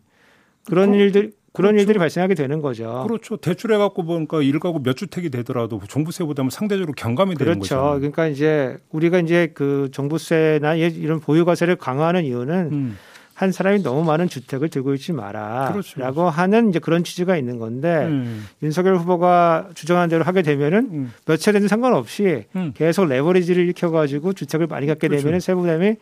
그런 0.69 0.91
그- 0.91 0.97
일들 0.97 1.31
그런 1.53 1.71
그렇죠. 1.71 1.81
일들이 1.81 1.97
발생하게 1.99 2.35
되는 2.35 2.61
거죠. 2.61 3.03
그렇죠. 3.07 3.35
대출해 3.35 3.77
갖고 3.77 4.05
보니까 4.05 4.41
일가구 4.43 4.83
몇 4.83 4.95
주택이 4.95 5.29
되더라도 5.31 5.81
종부세 5.87 6.23
보다는 6.23 6.49
상대적으로 6.51 6.93
경감이 6.93 7.35
되는 7.35 7.53
그렇죠. 7.55 7.75
거죠. 7.75 7.97
그러니까 7.99 8.27
이제 8.27 8.77
우리가 8.91 9.19
이제 9.19 9.51
그 9.55 9.89
종부세나 9.91 10.77
예- 10.79 10.87
이런 10.87 11.19
보유과세를 11.19 11.75
강화하는 11.77 12.23
이유는 12.25 12.69
음. 12.71 12.97
한 13.41 13.51
사람이 13.51 13.81
너무 13.81 14.03
많은 14.03 14.29
주택을 14.29 14.69
들고 14.69 14.93
있지 14.93 15.13
마라라고 15.13 15.73
그렇죠. 15.73 16.29
하는 16.29 16.69
이제 16.69 16.77
그런 16.77 17.03
취지가 17.03 17.35
있는 17.37 17.57
건데 17.57 18.05
음. 18.05 18.45
윤석열 18.61 18.97
후보가 18.97 19.69
주장한 19.73 20.09
대로 20.09 20.23
하게 20.23 20.43
되면은 20.43 20.89
음. 20.91 21.13
몇 21.25 21.37
차례든 21.37 21.67
상관없이 21.67 22.45
음. 22.55 22.71
계속 22.75 23.05
레버리지를 23.05 23.63
일으켜가지고 23.63 24.33
주택을 24.33 24.67
많이 24.67 24.85
갖게 24.85 25.07
그렇죠. 25.07 25.23
되면은 25.23 25.39
세부담이 25.39 25.95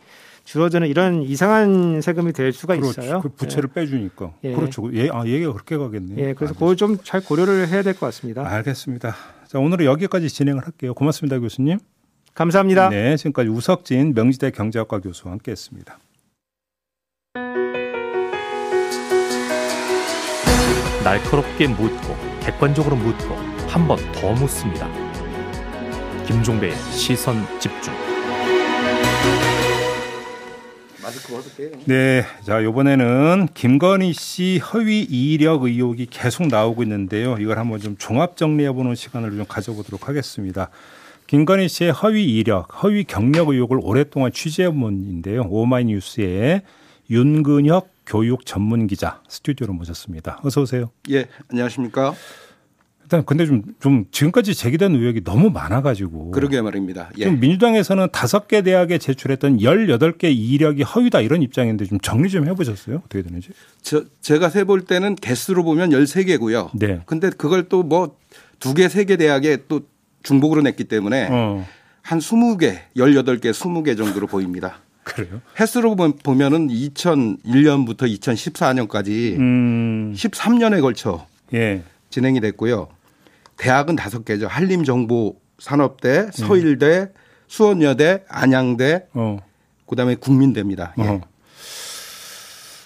줄어드는 0.44 0.86
이런 0.88 1.22
이상한 1.22 2.02
세금이 2.02 2.34
될 2.34 2.52
수가 2.52 2.76
그렇죠. 2.76 3.00
있어요. 3.00 3.20
그 3.22 3.30
부채를 3.30 3.70
빼주니까. 3.70 4.32
예. 4.44 4.54
그렇죠. 4.54 4.90
예, 4.92 5.08
아, 5.10 5.24
얘기가 5.24 5.54
그렇게 5.54 5.78
가겠네요. 5.78 6.18
예, 6.22 6.28
예, 6.30 6.34
그래서. 6.34 6.52
그걸 6.52 6.76
좀 6.76 6.98
잘 7.02 7.22
고려를 7.22 7.68
해야 7.68 7.82
될 7.82 7.94
것 7.94 8.00
같습니다. 8.00 8.46
알겠습니다. 8.46 9.14
자, 9.46 9.58
오늘은 9.58 9.86
여기까지 9.86 10.28
진행을 10.28 10.66
할게요. 10.66 10.92
고맙습니다, 10.92 11.38
교수님. 11.38 11.78
감사합니다. 12.34 12.90
네, 12.90 13.16
지금까지 13.16 13.48
우석진 13.48 14.12
명지대 14.14 14.50
경제학과 14.50 14.98
교수와 15.00 15.32
함께했습니다. 15.32 15.98
날카롭게 21.04 21.68
묻고 21.68 22.16
객관적으로 22.40 22.96
묻고 22.96 23.34
한 23.68 23.86
번 23.86 23.98
더 24.12 24.32
묻습니다. 24.32 24.88
김종배의 26.26 26.74
시선 26.92 27.36
집중. 27.58 27.94
네, 31.86 32.24
자 32.42 32.60
이번에는 32.60 33.48
김건희 33.54 34.12
씨 34.12 34.58
허위 34.58 35.00
이력 35.02 35.62
의혹이 35.64 36.06
계속 36.10 36.46
나오고 36.48 36.82
있는데요. 36.82 37.36
이걸 37.38 37.58
한번 37.58 37.80
좀 37.80 37.96
종합 37.98 38.36
정리해보는 38.36 38.94
시간을 38.94 39.30
좀 39.30 39.44
가져보도록 39.48 40.08
하겠습니다. 40.08 40.70
김건희 41.26 41.68
씨의 41.68 41.92
허위 41.92 42.24
이력, 42.24 42.82
허위 42.82 43.04
경력 43.04 43.48
의혹을 43.48 43.78
오랫동안 43.82 44.32
취재해본 44.32 45.04
인데요. 45.08 45.46
오마이뉴스의 45.48 46.62
윤근혁 47.10 47.88
교육 48.06 48.46
전문 48.46 48.86
기자 48.86 49.20
스튜디오로 49.28 49.72
모셨습니다. 49.74 50.40
어서 50.42 50.62
오세요. 50.62 50.90
예, 51.10 51.26
안녕하십니까. 51.50 52.14
일단 53.02 53.24
근데 53.24 53.44
좀, 53.44 53.62
좀 53.80 54.04
지금까지 54.12 54.54
제기된 54.54 54.94
의혹이 54.94 55.24
너무 55.24 55.50
많아가지고 55.50 56.30
그러게 56.30 56.62
말입니다. 56.62 57.10
예. 57.18 57.24
지금 57.24 57.40
민주당에서는 57.40 58.06
다섯 58.12 58.46
개 58.46 58.62
대학에 58.62 58.98
제출했던 58.98 59.58
18개 59.58 60.24
이력이 60.32 60.84
허위다 60.84 61.20
이런 61.20 61.42
입장인데 61.42 61.86
좀 61.86 61.98
정리 62.00 62.30
좀 62.30 62.46
해보셨어요? 62.46 62.98
어떻게 63.04 63.22
되는지? 63.22 63.50
저, 63.82 64.04
제가 64.20 64.48
세볼 64.48 64.82
때는 64.82 65.16
개수로 65.16 65.64
보면 65.64 65.90
13개고요. 65.90 66.70
네. 66.78 67.00
근데 67.06 67.30
그걸 67.30 67.68
또 67.68 67.82
뭐 67.82 68.14
두 68.60 68.74
개, 68.74 68.88
세 68.88 69.04
개 69.06 69.16
대학에 69.16 69.64
또 69.68 69.80
중복으로 70.22 70.60
냈기 70.62 70.84
때문에 70.84 71.28
어, 71.30 71.66
한 72.02 72.18
20개, 72.18 72.76
18개, 72.96 73.50
20개 73.52 73.96
정도로 73.96 74.26
보입니다. 74.26 74.80
그래요? 75.04 75.40
횟수로 75.58 75.96
보면- 75.96 76.22
보면은 76.22 76.68
2001년부터 76.68 78.02
2014년까지 78.20 79.36
음, 79.38 80.12
13년에 80.16 80.80
걸쳐 80.80 81.26
예. 81.54 81.82
진행이 82.10 82.40
됐고요. 82.40 82.88
대학은 83.56 83.96
다섯 83.96 84.24
개죠. 84.24 84.46
한림정보산업대, 84.48 86.30
서일대, 86.32 87.10
수원여대, 87.48 88.24
안양대, 88.28 89.06
어, 89.14 89.38
그다음에 89.86 90.14
국민대입니다. 90.14 90.94
예. 90.98 91.02
어. 91.02 91.20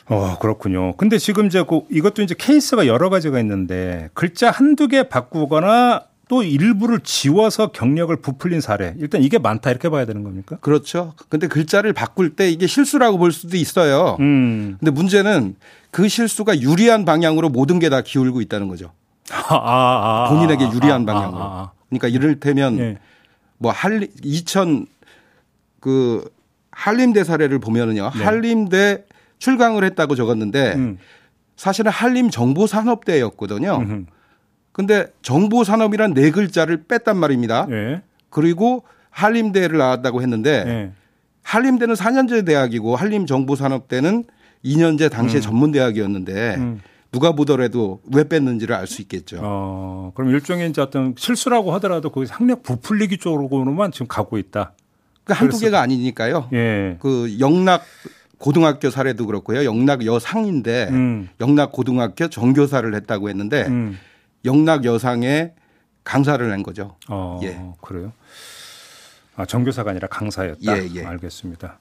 어, 0.07 0.39
그렇군요. 0.39 0.97
근데 0.97 1.17
지금 1.19 1.47
이제 1.47 1.63
그 1.67 1.81
이것도 1.91 2.23
이제 2.23 2.35
케이스가 2.39 2.87
여러 2.87 3.09
가지가 3.09 3.41
있는데 3.41 4.11
글자 4.13 4.51
한두 4.51 4.87
개 4.89 5.09
바꾸거나 5.09 6.05
또 6.29 6.43
일부를 6.43 7.01
지워서 7.01 7.69
경력을 7.69 8.15
부풀린 8.17 8.61
사례. 8.61 8.95
일단 8.99 9.23
이게 9.23 9.39
많다 9.39 9.71
이렇게 9.71 9.89
봐야 9.91 10.05
되는 10.07 10.23
겁니까? 10.23 10.57
그렇죠. 10.61 11.13
근데 11.29 11.47
글자를 11.49 11.93
바꿀 11.93 12.35
때 12.35 12.51
이게 12.51 12.67
실수라고 12.67 13.19
볼 13.19 13.31
수도 13.33 13.57
있어요. 13.57 14.17
음. 14.21 14.77
근데 14.81 14.91
문제는 14.91 15.57
그 15.91 16.09
실수가 16.09 16.61
유리한 16.61 17.05
방향으로 17.05 17.51
모든 17.51 17.79
게 17.79 17.89
다 17.91 18.01
기울고 18.01 18.41
있다는 18.41 18.69
거죠. 18.69 18.93
아, 19.31 19.55
아, 19.55 20.27
아, 20.27 20.31
본인에게 20.31 20.65
아, 20.65 20.71
유리한 20.73 21.03
아, 21.09 21.13
방향으로. 21.13 21.43
아, 21.43 21.47
아. 21.47 21.73
그러니까 21.91 22.09
이를테면 22.09 22.79
예. 22.79 22.99
뭐 23.59 23.71
한림 23.71 24.09
2000 24.23 24.87
그 25.81 26.25
한림대 26.71 27.23
사례를 27.25 27.59
보면은요. 27.59 28.11
네. 28.17 28.25
한림대 28.25 29.05
출강을 29.39 29.85
했다고 29.85 30.15
적었는데 30.15 30.73
음. 30.77 30.99
사실은 31.57 31.93
한림 31.93 32.31
정보산업대였거든요. 32.31 33.77
음흠. 33.77 34.05
근데 34.75 35.07
정보 35.23 35.63
산업이란 35.63 36.15
네 36.15 36.33
글자를 36.33 36.83
뺐단 36.89 37.17
말입니다. 37.17 37.69
예. 37.71 38.03
그리고 38.29 38.83
한림대를 39.11 39.79
나왔다고 39.79 40.21
했는데 40.21 40.65
예. 40.67 40.93
한림대는 41.45 41.95
4년제 41.95 42.45
대학이고 42.45 42.97
한림정보산업대는 42.97 44.25
2년제 44.65 45.13
당시에 45.13 45.41
전문대학이었는데 45.41 46.55
음. 46.57 46.81
누가 47.13 47.31
보더라도 47.31 48.01
왜 48.13 48.25
뺐는지를 48.25 48.75
알 48.75 48.89
수 48.89 49.01
있겠죠. 49.03 49.39
어, 49.43 50.11
그럼 50.17 50.31
일종의 50.31 50.71
이제 50.71 50.81
어떤 50.83 51.15
실수라고 51.17 51.73
하더라도 51.75 52.11
거기 52.11 52.27
학력 52.29 52.65
부풀리기 52.65 53.19
쪽으로만 53.19 53.93
지금 53.93 54.09
가고 54.09 54.39
있다. 54.39 54.73
그 55.23 55.33
한두. 55.35 55.61
개가 55.61 55.81
아니니까요. 55.83 56.49
예. 56.53 56.97
그 56.99 57.37
영락 57.39 57.85
고등학교 58.39 58.91
사례도 58.91 59.27
그렇고요. 59.27 59.65
영락 59.65 60.05
여상인데 60.05 60.89
음. 60.91 61.29
영락 61.41 61.71
고등학교 61.71 62.27
정교사를 62.29 62.93
했다고 62.93 63.29
했는데 63.29 63.67
음. 63.69 63.97
영락 64.45 64.85
여상에 64.85 65.53
강사를 66.05 66.47
낸 66.49 66.63
거죠. 66.63 66.97
어, 67.09 67.41
예. 67.43 67.61
그래요. 67.81 68.13
아, 69.37 69.45
정교사가 69.47 69.91
아니라 69.91 70.07
강사였다. 70.09 70.79
예, 70.79 70.89
예. 70.95 71.05
알겠습니다. 71.05 71.79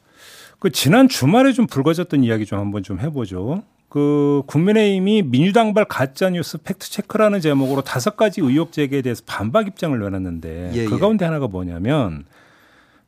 그 0.59 0.71
지난 0.71 1.09
주말에 1.09 1.51
좀 1.51 1.67
불거졌던 1.67 2.23
이야기 2.23 2.45
좀 2.45 2.59
한번 2.59 2.83
좀 2.83 2.99
해보죠. 2.99 3.63
그 3.89 4.41
국민의힘이 4.47 5.21
민주당발 5.23 5.85
가짜 5.85 6.29
뉴스 6.29 6.57
팩트 6.57 6.89
체크라는 6.89 7.41
제목으로 7.41 7.81
다섯 7.83 8.17
가지 8.17 8.41
의혹 8.41 8.71
제기에 8.71 9.03
대해서 9.03 9.21
반박 9.25 9.67
입장을 9.67 9.99
내놨는데 9.99 10.71
예, 10.73 10.85
그 10.85 10.95
예. 10.95 10.99
가운데 10.99 11.25
하나가 11.25 11.47
뭐냐면 11.47 12.25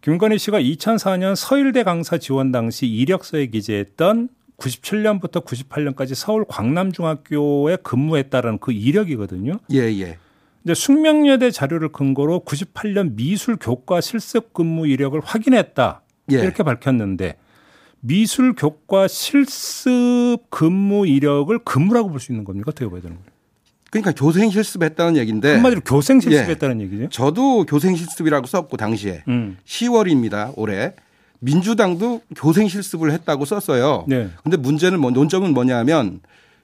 김건희 0.02 0.38
씨가 0.38 0.60
2004년 0.60 1.36
서일대 1.36 1.82
강사 1.82 2.20
지원 2.20 2.52
당시 2.52 2.86
이력서에 2.86 3.48
기재했던 3.48 4.30
97년부터 4.58 5.44
98년까지 5.46 6.16
서울 6.16 6.46
광남중학교에 6.48 7.78
근무했다는 7.84 8.60
그 8.60 8.72
이력이거든요. 8.72 9.60
예, 9.72 9.80
예. 10.00 10.18
이제 10.64 10.74
숙명여대 10.74 11.52
자료를 11.52 11.90
근거로 11.90 12.42
98년 12.46 13.16
미술 13.16 13.58
교과 13.58 14.02
실습 14.02 14.54
근무 14.54 14.88
이력을 14.88 15.20
확인했다. 15.24 16.02
예. 16.32 16.36
이렇게 16.40 16.64
밝혔는데 16.64 17.38
미술 18.00 18.54
교과 18.56 19.08
실습 19.08 20.38
근무 20.50 21.06
이력을 21.08 21.58
근무라고 21.60 22.10
볼 22.10 22.20
수 22.20 22.32
있는 22.32 22.46
겁니까? 22.46 22.70
어떻게 22.72 22.90
봐야 22.90 23.02
되는 23.02 23.16
거예요? 23.18 23.36
그러니까 23.92 24.12
교생 24.14 24.50
실습했다는 24.50 25.16
얘기인데 25.18 25.54
한마디로 25.54 25.82
교생 25.86 26.18
예. 26.18 26.22
실습했다는 26.22 26.82
얘기죠. 26.82 27.10
저도 27.10 27.66
교생 27.66 27.96
실습이라고 27.96 28.46
썼고 28.48 28.76
당시에 28.78 29.24
음. 29.28 29.58
10월입니다. 29.66 30.54
올해. 30.58 30.94
민주당도 31.46 32.22
교생 32.36 32.68
실습을 32.68 33.12
했다고 33.12 33.46
썼어요. 33.46 34.06
네. 34.08 34.30
근데 34.44 34.58
문제는 34.58 35.00
뭐 35.00 35.12
논점은 35.12 35.54
뭐냐면 35.54 36.20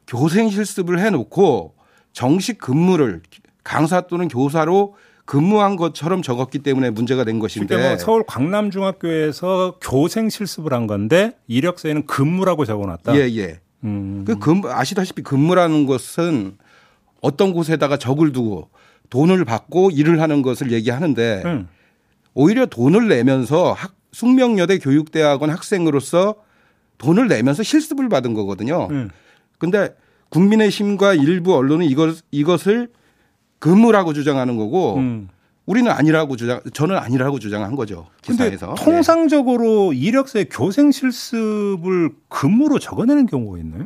교생 0.08 0.50
실습을 0.50 1.00
해 1.00 1.12
놓고 1.12 1.76
정식 2.14 2.58
근무를 2.58 3.22
강사 3.64 4.02
또는 4.02 4.28
교사로 4.28 4.96
근무한 5.26 5.76
것처럼 5.76 6.24
적었기 6.24 6.60
때문에 6.60 6.90
문제가 6.90 7.24
된 7.24 7.40
것인데 7.40 7.78
뭐 7.78 7.98
서울 7.98 8.24
광남중학교에서 8.28 9.78
교생 9.80 10.30
실습을 10.30 10.74
한 10.74 10.88
건데 10.88 11.38
이력서에는 11.48 12.08
근무라고 12.08 12.66
적어놨다. 12.66 13.16
예, 13.16 13.30
예. 13.38 13.60
음. 13.84 14.26
그 14.26 14.38
금, 14.40 14.64
아시다시피 14.66 15.22
근무라는 15.22 15.86
것은 15.86 16.58
어떤 17.22 17.54
곳에다가 17.54 17.98
적을 17.98 18.32
두고 18.32 18.70
돈을 19.12 19.46
받고 19.46 19.92
일을 19.92 20.22
하는 20.22 20.42
것을 20.42 20.72
얘기하는데 20.72 21.44
음. 21.46 21.68
오히려 22.34 22.66
돈을 22.66 23.08
내면서 23.08 23.74
학, 23.74 23.94
숙명여대 24.12 24.80
교육대학원 24.80 25.50
학생으로서 25.50 26.36
돈을 26.98 27.27
내면서 27.27 27.63
실습을 27.63 28.10
받은 28.10 28.34
거거든요. 28.34 28.88
음. 28.91 29.10
근데 29.58 29.96
국민의힘과 30.30 31.13
일부 31.13 31.56
언론은 31.56 31.86
이것, 31.86 32.22
이것을 32.32 32.89
근무라고 33.60 34.13
주장하는 34.13 34.58
거고 34.58 34.96
음. 34.96 35.30
우리는 35.65 35.89
아니라고 35.91 36.36
주장, 36.36 36.62
저는 36.74 36.98
아니라고 36.98 37.39
주장한 37.39 37.75
거죠. 37.75 38.08
기사에서. 38.22 38.75
네. 38.75 38.84
통상적으로 38.84 39.94
이력서에 39.94 40.46
교생 40.46 40.91
실습을 40.91 42.12
근무로 42.30 42.80
적어내는 42.80 43.27
경우가 43.27 43.60
있나요? 43.60 43.84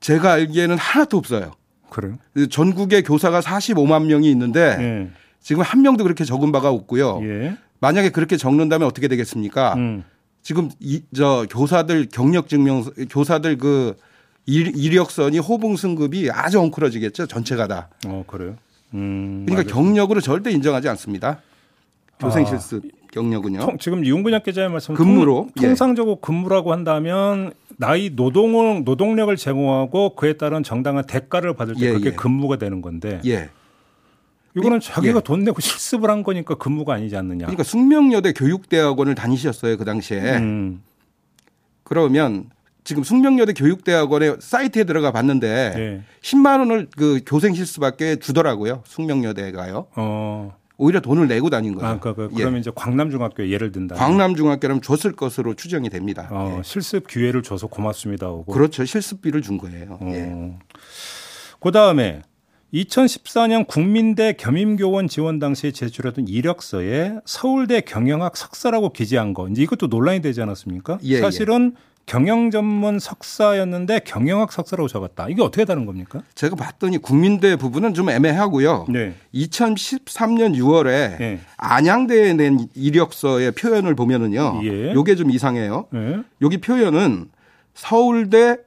제가 0.00 0.32
알기에는 0.32 0.76
하나도 0.76 1.16
없어요. 1.16 1.52
그래요? 1.90 2.16
전국에 2.50 3.02
교사가 3.02 3.40
45만 3.40 4.06
명이 4.06 4.30
있는데 4.30 4.76
예. 4.78 5.10
지금 5.40 5.62
한 5.62 5.82
명도 5.82 6.04
그렇게 6.04 6.24
적은 6.24 6.52
바가 6.52 6.70
없고요. 6.70 7.20
예. 7.22 7.56
만약에 7.86 8.10
그렇게 8.10 8.36
적는다면 8.36 8.88
어떻게 8.88 9.06
되겠습니까? 9.06 9.74
음. 9.74 10.02
지금 10.42 10.70
이, 10.80 11.02
저 11.14 11.46
교사들 11.48 12.08
경력 12.10 12.48
증명 12.48 12.82
교사들 13.08 13.58
그 13.58 13.94
일, 14.44 14.72
이력서니 14.76 15.38
호봉 15.38 15.76
승급이 15.76 16.30
아주 16.32 16.58
엉클어지겠죠. 16.60 17.26
전체가 17.26 17.68
다. 17.68 17.88
어, 18.06 18.24
그래요? 18.26 18.56
음. 18.94 19.44
그러니까 19.46 19.60
알겠습니다. 19.60 19.74
경력으로 19.74 20.20
절대 20.20 20.50
인정하지 20.50 20.88
않습니다. 20.88 21.40
교생 22.18 22.42
아. 22.42 22.46
실습 22.46 22.82
경력은요. 23.12 23.60
통, 23.60 23.78
지금 23.78 24.04
이용근양 24.04 24.42
기자의 24.42 24.68
말씀 24.68 24.94
근무로, 24.94 25.48
예. 25.58 25.66
통상적으로 25.66 26.16
근무라고 26.16 26.72
한다면 26.72 27.52
나이 27.76 28.10
노동을 28.12 28.82
노동력을 28.84 29.34
제공하고 29.36 30.16
그에 30.16 30.32
따른 30.32 30.64
정당한 30.64 31.04
대가를 31.06 31.54
받을 31.54 31.74
때 31.76 31.86
예, 31.86 31.92
그게 31.92 32.10
예. 32.10 32.14
근무가 32.14 32.56
되는 32.56 32.82
건데 32.82 33.20
예. 33.26 33.48
이거는 34.56 34.80
자기가 34.80 35.18
예. 35.18 35.22
돈 35.22 35.44
내고 35.44 35.60
실습을 35.60 36.10
한 36.10 36.22
거니까 36.22 36.54
근무가 36.54 36.94
아니지 36.94 37.16
않느냐. 37.16 37.46
그러니까 37.46 37.62
숙명여대 37.62 38.32
교육대학원을 38.32 39.14
다니셨어요 39.14 39.76
그 39.76 39.84
당시에. 39.84 40.38
음. 40.38 40.82
그러면 41.84 42.50
지금 42.82 43.02
숙명여대 43.02 43.52
교육대학원의 43.52 44.36
사이트에 44.40 44.84
들어가 44.84 45.10
봤는데 45.12 45.74
예. 45.76 46.02
10만 46.22 46.60
원을 46.60 46.88
그 46.96 47.20
교생 47.26 47.54
실습밖에 47.54 48.16
주더라고요. 48.16 48.82
숙명여대가요. 48.86 49.88
어. 49.96 50.56
오히려 50.78 51.00
돈을 51.00 51.26
내고 51.26 51.48
다닌 51.48 51.74
거예요. 51.74 51.94
아, 51.94 51.98
그, 51.98 52.14
그, 52.14 52.28
예. 52.32 52.36
그러면 52.36 52.60
이제 52.60 52.70
광남중학교 52.74 53.48
예를 53.48 53.72
든다. 53.72 53.94
광남중학교라면 53.96 54.82
줬을 54.82 55.12
것으로 55.12 55.54
추정이 55.54 55.88
됩니다. 55.88 56.28
어, 56.30 56.56
예. 56.58 56.62
실습 56.62 57.08
기회를 57.08 57.42
줘서 57.42 57.66
고맙습니다 57.66 58.26
하고. 58.26 58.44
그렇죠. 58.44 58.84
실습비를 58.84 59.42
준 59.42 59.58
거예요. 59.58 59.98
어. 60.00 60.10
예. 60.12 60.56
그 61.60 61.72
다음에 61.72 62.22
2014년 62.74 63.66
국민대 63.66 64.34
겸임교원 64.34 65.08
지원 65.08 65.38
당시에 65.38 65.70
제출했던 65.70 66.28
이력서에 66.28 67.16
서울대 67.24 67.80
경영학 67.80 68.36
석사라고 68.36 68.92
기재한 68.92 69.34
거 69.34 69.48
이제 69.48 69.62
이것도 69.62 69.86
논란이 69.86 70.20
되지 70.20 70.42
않았습니까? 70.42 70.98
예, 71.04 71.20
사실은 71.20 71.74
경영 72.06 72.50
전문 72.52 72.98
석사였는데 73.00 74.00
경영학 74.00 74.52
석사라고 74.52 74.88
적었다. 74.88 75.28
이게 75.28 75.42
어떻게 75.42 75.64
다른 75.64 75.86
겁니까? 75.86 76.22
제가 76.34 76.54
봤더니 76.54 76.98
국민대 76.98 77.56
부분은 77.56 77.94
좀 77.94 78.10
애매하고요. 78.10 78.86
네. 78.88 79.14
2013년 79.34 80.54
6월에 80.56 80.88
예. 81.20 81.40
안양대에 81.56 82.34
낸 82.34 82.68
이력서의 82.74 83.52
표현을 83.52 83.96
보면은요. 83.96 84.60
예. 84.64 84.92
요게 84.92 85.16
좀 85.16 85.30
이상해요. 85.30 85.88
네. 85.92 86.18
여기 86.42 86.58
표현은 86.58 87.30
서울대 87.74 88.58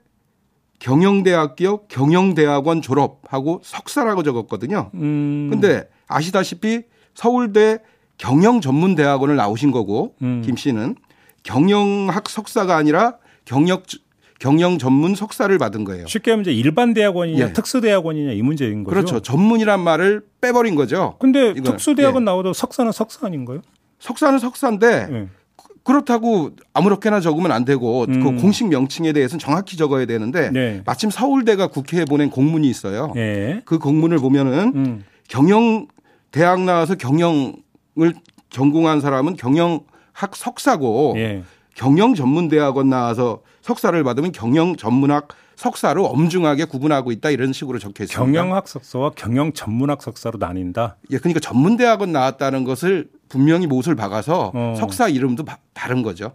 경영대학교 0.79 1.88
경영대학원 1.88 2.81
졸업하고 2.81 3.62
석사라고 3.63 4.24
적었거든요. 4.24 4.91
음. 4.95 5.50
근데 5.51 5.88
아시다시피 6.07 6.83
서울대 7.13 7.79
경영전문대학원을 8.17 9.36
나오신 9.36 9.71
거고 9.71 10.15
음. 10.21 10.41
김 10.45 10.55
씨는 10.55 10.95
경영학 11.43 12.29
석사가 12.29 12.75
아니라 12.75 13.17
경력 13.45 13.83
경영 14.39 14.77
전문 14.77 15.15
석사를 15.15 15.57
받은 15.57 15.83
거예요. 15.83 16.07
쉽게 16.07 16.31
하면 16.31 16.43
이제 16.43 16.53
일반 16.53 16.93
대학원이냐 16.93 17.50
예. 17.50 17.53
특수 17.53 17.81
대학원이냐 17.81 18.31
이 18.31 18.41
문제인 18.41 18.86
거죠. 18.86 18.95
그렇죠. 18.95 19.19
전문이란 19.19 19.81
말을 19.81 20.25
빼버린 20.39 20.75
거죠. 20.75 21.18
근데 21.20 21.53
특수 21.55 21.94
대학원 21.94 22.24
예. 22.24 22.25
나오도 22.25 22.53
석사는 22.53 22.89
석사 22.94 23.27
아닌가요? 23.27 23.61
석사는 24.00 24.39
석사인데 24.39 25.07
예. 25.11 25.27
그렇다고 25.89 26.51
아무렇게나 26.71 27.19
적으면 27.19 27.51
안 27.51 27.65
되고 27.65 28.05
음. 28.07 28.23
그 28.23 28.41
공식 28.41 28.67
명칭에 28.67 29.11
대해서는 29.11 29.39
정확히 29.39 29.75
적어야 29.75 30.05
되는데 30.05 30.51
네. 30.51 30.83
마침 30.85 31.09
서울대가 31.09 31.65
국회에 31.65 32.05
보낸 32.05 32.29
공문이 32.29 32.69
있어요. 32.69 33.11
예. 33.15 33.63
그 33.65 33.79
공문을 33.79 34.19
보면은 34.19 34.71
음. 34.75 35.03
경영 35.27 35.87
대학 36.29 36.61
나와서 36.61 36.93
경영을 36.93 38.13
전공한 38.51 39.01
사람은 39.01 39.35
경영학 39.35 40.35
석사고 40.35 41.15
예. 41.17 41.41
경영 41.73 42.13
전문 42.13 42.49
대학원 42.49 42.89
나와서 42.89 43.41
석사를 43.61 44.03
받으면 44.03 44.31
경영 44.31 44.75
전문학 44.75 45.29
석사로 45.63 46.05
엄중하게 46.05 46.63
구분하고 46.63 47.11
있다 47.11 47.31
이런 47.31 47.51
식으로 47.51 47.79
적혀 47.79 48.05
있습니다. 48.05 48.17
경영학 48.17 48.65
석사와 48.69 49.11
경영 49.17 49.51
전문학 49.51 50.01
석사로 50.01 50.39
나뉜다. 50.39 50.95
예, 51.11 51.17
그러니까 51.17 51.41
전문 51.41 51.75
대학원 51.75 52.13
나왔다는 52.13 52.63
것을 52.63 53.09
분명히 53.27 53.67
못을 53.67 53.93
박아서 53.95 54.51
어. 54.55 54.75
석사 54.79 55.09
이름도 55.09 55.43
바- 55.43 55.57
다른 55.74 56.01
거죠. 56.01 56.31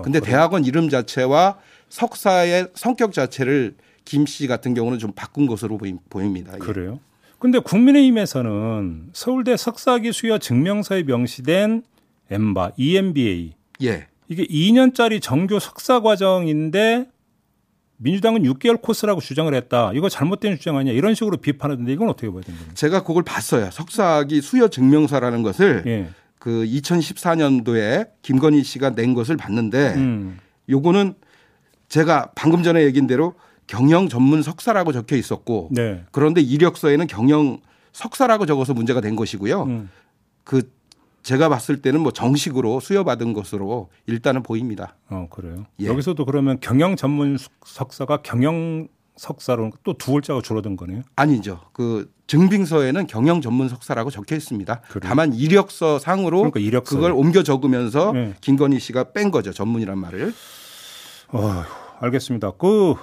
근데 0.00 0.18
어? 0.18 0.20
대학원 0.20 0.64
이름 0.64 0.88
자체와 0.88 1.58
석사의 1.88 2.68
성격 2.74 3.12
자체를 3.12 3.74
김 4.04 4.24
씨 4.24 4.46
같은 4.46 4.72
경우는 4.74 5.00
좀 5.00 5.10
바꾼 5.16 5.48
것으로 5.48 5.76
보입니다. 6.08 6.52
예. 6.54 6.58
그래요? 6.58 7.00
근데 7.40 7.58
국민의힘에서는 7.58 9.08
서울대 9.12 9.56
석사기 9.56 10.12
수여 10.12 10.38
증명서에 10.38 11.02
명시된 11.02 11.82
엠바, 12.30 12.72
EMBA 12.76 13.52
예. 13.82 14.06
이게 14.28 14.44
2년짜리 14.46 15.20
정규 15.20 15.58
석사 15.58 15.98
과정인데 16.00 17.08
민주당은 18.02 18.42
6개월 18.44 18.80
코스라고 18.80 19.20
주장을 19.20 19.52
했다. 19.52 19.92
이거 19.94 20.08
잘못된 20.08 20.56
주장 20.56 20.78
아니야? 20.78 20.94
이런 20.94 21.14
식으로 21.14 21.36
비판하던데 21.36 21.92
이건 21.92 22.08
어떻게 22.08 22.30
봐야 22.30 22.40
되는 22.40 22.58
겁니까? 22.58 22.74
제가 22.74 23.02
그걸 23.04 23.22
봤어요. 23.22 23.70
석사학위 23.70 24.40
수여 24.40 24.68
증명서라는 24.68 25.42
것을 25.42 25.82
예. 25.86 26.08
그 26.38 26.64
2014년도에 26.64 28.08
김건희 28.22 28.64
씨가 28.64 28.94
낸 28.94 29.12
것을 29.12 29.36
봤는데 29.36 29.94
음. 29.96 30.38
요거는 30.70 31.14
제가 31.88 32.32
방금 32.34 32.62
전에 32.62 32.84
얘기한 32.84 33.06
대로 33.06 33.34
경영 33.66 34.08
전문 34.08 34.42
석사라고 34.42 34.92
적혀 34.92 35.16
있었고 35.16 35.68
네. 35.70 36.02
그런데 36.10 36.40
이력서에는 36.40 37.06
경영 37.06 37.60
석사라고 37.92 38.46
적어서 38.46 38.72
문제가 38.72 39.02
된 39.02 39.14
것이고요. 39.14 39.62
음. 39.64 39.90
그 40.44 40.70
제가 41.22 41.48
봤을 41.48 41.82
때는 41.82 42.00
뭐 42.00 42.12
정식으로 42.12 42.80
수여받은 42.80 43.32
것으로 43.34 43.90
일단은 44.06 44.42
보입니다. 44.42 44.96
어, 45.08 45.26
그래요. 45.30 45.66
예. 45.80 45.86
여기서도 45.86 46.24
그러면 46.24 46.58
경영 46.60 46.96
전문 46.96 47.36
석사가 47.64 48.22
경영 48.22 48.88
석사로 49.16 49.70
또 49.84 49.92
두 49.94 50.12
글자가 50.14 50.40
줄어든 50.40 50.76
거네요. 50.76 51.02
아니죠. 51.14 51.60
그 51.74 52.10
증빙서에는 52.26 53.06
경영 53.06 53.42
전문 53.42 53.68
석사라고 53.68 54.08
적혀 54.10 54.34
있습니다. 54.34 54.80
그래요? 54.88 55.00
다만 55.08 55.34
이력서 55.34 55.98
상으로 55.98 56.50
그러니까. 56.50 56.80
그걸 56.80 57.12
옮겨 57.12 57.42
적으면서 57.42 58.12
네. 58.12 58.34
김건희 58.40 58.78
씨가 58.80 59.12
뺀 59.12 59.30
거죠. 59.30 59.52
전문이란 59.52 59.98
말을. 59.98 60.32
어휴, 61.32 61.62
알겠습니다. 62.00 62.52
그 62.52 62.94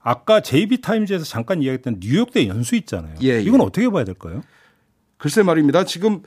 아까 0.00 0.40
JB 0.40 0.80
타임즈에서 0.80 1.24
잠깐 1.24 1.62
이야기했던 1.62 1.96
뉴욕대 2.00 2.46
연수 2.46 2.76
있잖아요. 2.76 3.14
예, 3.22 3.30
예. 3.36 3.40
이건 3.42 3.62
어떻게 3.62 3.88
봐야 3.90 4.04
될까요? 4.04 4.42
글쎄 5.16 5.42
말입니다. 5.42 5.84
지금 5.84 6.22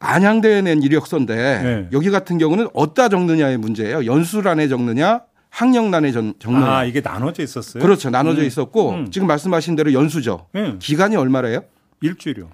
안양대에 0.00 0.62
낸 0.62 0.82
이력서인데 0.82 1.36
네. 1.62 1.88
여기 1.92 2.10
같은 2.10 2.38
경우는 2.38 2.68
어디다 2.72 3.08
적느냐의 3.10 3.58
문제예요. 3.58 4.06
연수란에 4.06 4.66
적느냐 4.68 5.20
학력란에 5.50 6.10
적- 6.12 6.40
적느냐. 6.40 6.66
아, 6.66 6.84
이게 6.84 7.00
나눠져 7.00 7.42
있었어요? 7.42 7.82
그렇죠. 7.82 8.08
나눠져 8.08 8.40
음. 8.42 8.46
있었고 8.46 8.90
음. 8.90 9.10
지금 9.10 9.26
말씀하신 9.28 9.76
대로 9.76 9.92
연수죠. 9.92 10.46
예. 10.54 10.76
기간이 10.78 11.16
얼마래요? 11.16 11.62
일주일이요. 12.00 12.48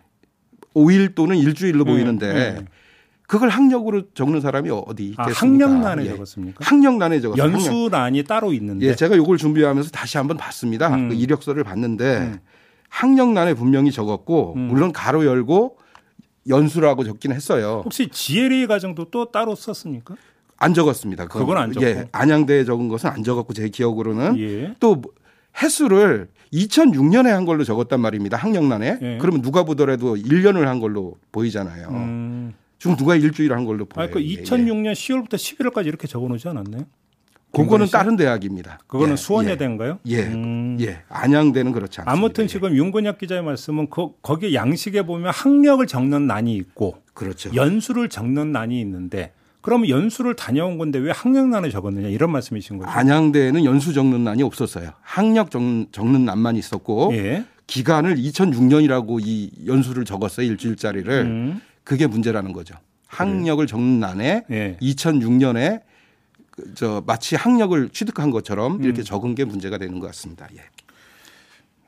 5일 0.74 1.14
또는 1.14 1.36
일주일로 1.36 1.84
네, 1.84 1.90
보이는데 1.92 2.32
네. 2.32 2.64
그걸 3.28 3.48
학력으로 3.48 4.04
적는 4.14 4.40
사람이 4.40 4.70
어디 4.70 5.14
아, 5.16 5.24
있겠습니까? 5.28 5.66
학력란에 5.66 6.04
예. 6.04 6.08
적었습니까? 6.10 6.58
학력란에 6.64 7.20
적었어요. 7.20 7.42
학력. 7.42 7.54
연수란이 7.60 8.24
따로 8.24 8.52
있는데. 8.54 8.86
예, 8.86 8.94
제가 8.94 9.14
이걸 9.14 9.36
준비하면서 9.36 9.90
다시 9.90 10.16
한번 10.18 10.36
봤습니다. 10.36 10.92
음. 10.94 11.10
그 11.10 11.14
이력서를 11.14 11.64
봤는데 11.64 12.16
음. 12.18 12.38
학력란에 12.88 13.54
분명히 13.54 13.92
적었고 13.92 14.54
음. 14.56 14.60
물론 14.68 14.92
가로 14.92 15.24
열고 15.26 15.76
연수라고 16.48 17.04
적긴 17.04 17.32
했어요. 17.32 17.82
혹시 17.84 18.08
GLA 18.08 18.66
과정도 18.66 19.06
또 19.10 19.30
따로 19.30 19.54
썼습니까? 19.54 20.16
안 20.58 20.74
적었습니다. 20.74 21.26
그건 21.26 21.58
안 21.58 21.72
적고. 21.72 21.86
예, 21.86 22.08
안양대에 22.12 22.64
적은 22.64 22.88
것은 22.88 23.10
안 23.10 23.22
적었고 23.22 23.52
제 23.52 23.68
기억으로는 23.68 24.38
예. 24.38 24.74
또 24.80 25.02
횟수를 25.62 26.28
2006년에 26.52 27.28
한 27.28 27.44
걸로 27.44 27.64
적었단 27.64 28.00
말입니다. 28.00 28.36
학력란에. 28.36 28.98
예. 29.00 29.18
그러면 29.20 29.42
누가 29.42 29.64
보더라도 29.64 30.16
1년을 30.16 30.64
한 30.64 30.80
걸로 30.80 31.16
보이잖아요. 31.32 31.88
음. 31.88 32.54
지금 32.78 32.96
누가 32.96 33.16
일주일 33.16 33.52
한 33.52 33.64
걸로 33.64 33.84
보여요. 33.86 34.08
아, 34.08 34.12
그 34.12 34.22
예, 34.22 34.30
예. 34.30 34.42
2006년 34.42 34.92
10월부터 34.92 35.34
11월까지 35.34 35.86
이렇게 35.86 36.06
적어 36.06 36.28
놓지 36.28 36.48
않았나요? 36.48 36.84
그거는 37.52 37.86
다른 37.86 38.16
대학입니다. 38.16 38.78
그거는 38.86 39.12
예, 39.12 39.16
수원여대인가요? 39.16 39.98
예, 40.06 40.22
음. 40.24 40.76
예, 40.80 41.02
안양대는 41.08 41.72
그렇지 41.72 42.00
않습니다. 42.00 42.12
아무튼 42.12 42.44
예. 42.44 42.48
지금 42.48 42.76
윤건혁 42.76 43.18
기자의 43.18 43.42
말씀은 43.42 43.88
그, 43.88 44.08
거기 44.22 44.54
양식에 44.54 45.02
보면 45.02 45.32
학력을 45.32 45.86
적는 45.86 46.26
난이 46.26 46.54
있고 46.56 46.96
그렇죠. 47.14 47.50
연수를 47.54 48.08
적는 48.08 48.52
난이 48.52 48.78
있는데 48.80 49.32
그러면 49.62 49.88
연수를 49.88 50.36
다녀온 50.36 50.78
건데 50.78 50.98
왜 50.98 51.10
학력난을 51.10 51.70
적었느냐 51.70 52.08
이런 52.08 52.30
말씀이신 52.30 52.78
거죠? 52.78 52.90
안양대에는 52.90 53.64
연수 53.64 53.92
적는 53.92 54.22
난이 54.22 54.42
없었어요. 54.42 54.90
학력 55.00 55.50
적, 55.50 55.60
적는 55.90 56.24
난만 56.24 56.56
있었고 56.56 57.10
예. 57.14 57.44
기간을 57.66 58.16
2006년이라고 58.16 59.20
이 59.24 59.50
연수를 59.66 60.04
적었어요 60.04 60.46
일주일짜리를 60.46 61.12
음. 61.12 61.60
그게 61.82 62.06
문제라는 62.06 62.52
거죠. 62.52 62.76
학력을 63.08 63.66
적는 63.66 63.98
난에 63.98 64.44
예. 64.50 64.76
2006년에 64.80 65.80
그, 65.80 65.95
저 66.74 67.02
마치 67.06 67.36
학력을 67.36 67.88
취득한 67.90 68.30
것처럼 68.30 68.76
음. 68.76 68.84
이렇게 68.84 69.02
적은 69.02 69.34
게 69.34 69.44
문제가 69.44 69.78
되는 69.78 69.98
것 69.98 70.06
같습니다. 70.08 70.48
예. 70.54 70.60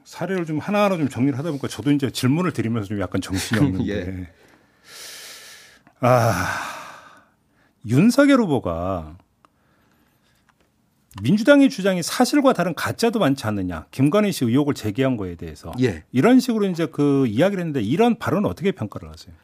사례를 0.04 0.46
좀 0.46 0.58
하나하나 0.58 0.96
좀 0.96 1.08
정리를 1.08 1.38
하다 1.38 1.50
보니까 1.50 1.68
저도 1.68 1.90
이제 1.90 2.10
질문을 2.10 2.52
드리면서 2.52 2.88
좀 2.88 3.00
약간 3.00 3.20
정신이 3.20 3.60
없는데. 3.64 3.90
예. 3.90 4.28
아, 6.00 6.46
윤석열 7.86 8.40
후보가 8.40 9.16
민주당의 11.22 11.68
주장이 11.68 12.02
사실과 12.02 12.52
다른 12.52 12.74
가짜도 12.74 13.18
많지 13.18 13.46
않느냐. 13.46 13.86
김건희 13.90 14.32
씨 14.32 14.44
의혹을 14.44 14.74
제기한 14.74 15.16
거에 15.16 15.34
대해서. 15.34 15.72
예. 15.80 16.04
이런 16.12 16.40
식으로 16.40 16.66
이제 16.66 16.86
그 16.86 17.26
이야기를 17.26 17.60
했는데 17.60 17.80
이런 17.82 18.18
발언은 18.18 18.48
어떻게 18.48 18.72
평가를 18.72 19.10
하세요? 19.10 19.34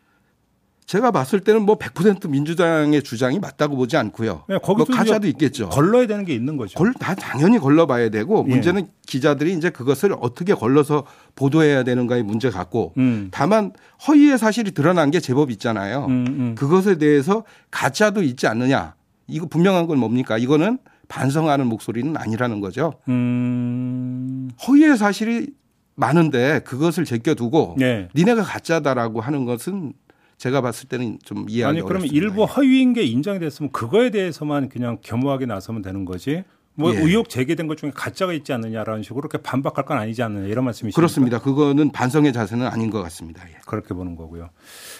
제가 0.87 1.11
봤을 1.11 1.40
때는 1.40 1.62
뭐 1.62 1.79
100% 1.79 2.29
민주당의 2.29 3.03
주장이 3.03 3.38
맞다고 3.38 3.77
보지 3.77 3.97
않고요. 3.97 4.44
네, 4.49 4.55
뭐 4.57 4.59
거기도 4.59 4.92
가짜도 4.92 5.27
이제 5.27 5.29
있겠죠. 5.31 5.70
걸러야 5.70 6.07
되는 6.07 6.25
게 6.25 6.35
있는 6.35 6.57
거죠. 6.57 6.79
걸, 6.79 6.92
다 6.94 7.14
당연히 7.14 7.59
걸러봐야 7.59 8.11
되고 8.11 8.44
예. 8.47 8.51
문제는 8.51 8.88
기자들이 9.07 9.55
이제 9.55 9.70
그것을 9.70 10.14
어떻게 10.20 10.53
걸러서 10.53 11.05
보도해야 11.37 11.85
되는가의 11.85 12.23
문제 12.23 12.51
같고 12.51 12.92
음. 12.99 13.29
다만 13.31 13.73
허위의 14.07 14.37
사실이 14.38 14.73
드러난 14.73 15.11
게 15.11 15.20
제법 15.20 15.51
있잖아요. 15.53 16.05
음, 16.07 16.27
음. 16.29 16.55
그것에 16.55 16.99
대해서 16.99 17.44
가짜도 17.70 18.23
있지 18.23 18.47
않느냐. 18.47 18.94
이거 19.27 19.47
분명한 19.47 19.87
건 19.87 19.99
뭡니까? 19.99 20.37
이거는 20.37 20.79
반성하는 21.09 21.66
목소리는 21.66 22.14
아니라는 22.14 22.61
거죠. 22.61 22.94
음. 23.09 24.51
허위의 24.66 24.99
사실이 24.99 25.49
많은데 25.94 26.61
그것을 26.64 27.05
제껴두고 27.05 27.77
네. 27.79 28.09
니네가 28.14 28.42
가짜다라고 28.42 29.20
하는 29.20 29.44
것은 29.44 29.92
제가 30.38 30.61
봤을 30.61 30.88
때는 30.88 31.18
좀 31.23 31.47
이해하기 31.49 31.79
아니 31.79 31.87
그러면. 31.87 32.09
일부 32.09 32.44
허위인 32.44 32.92
게 32.92 33.03
인정이 33.03 33.38
됐으면 33.38 33.73
그거에 33.73 34.11
대해서만 34.11 34.68
그냥 34.68 34.99
겸허하게 35.03 35.47
나서면 35.47 35.83
되는 35.83 36.05
거지. 36.05 36.44
뭐 36.77 36.92
예. 36.92 36.99
의혹 36.99 37.29
제기된 37.29 37.68
것 37.68 37.79
중에 37.79 37.92
가짜가 37.94 38.33
있지 38.33 38.53
않느냐라는 38.53 39.05
식으로 39.05 39.29
그렇게 39.29 39.38
반박할 39.38 39.85
건 39.85 39.97
아니지 39.99 40.23
않느냐 40.25 40.49
이런 40.49 40.64
말씀이시죠. 40.64 40.97
그렇습니다. 40.97 41.38
그거는 41.38 41.92
반성의 41.92 42.33
자세는 42.33 42.66
아닌 42.66 42.90
것 42.90 43.01
같습니다. 43.03 43.49
예. 43.49 43.55
그렇게 43.64 43.94
보는 43.94 44.16
거고요. 44.16 44.51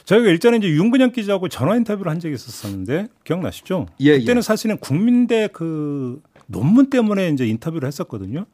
저희가 0.05 0.29
일전에 0.29 0.59
이제 0.59 0.69
윤근영 0.69 1.11
기자하고 1.11 1.49
전화 1.49 1.75
인터뷰를 1.75 2.13
한 2.13 2.21
적이 2.21 2.35
있었었는데 2.35 3.09
기억나시죠? 3.25 3.87
예, 4.01 4.19
그때는 4.19 4.39
예. 4.39 4.43
사실은 4.43 4.79
국민대 4.79 5.49
그 5.53 6.23
논문 6.47 6.91
때문에 6.91 7.31
이제 7.31 7.45
인터뷰를 7.45 7.89
했었거든요. 7.89 8.47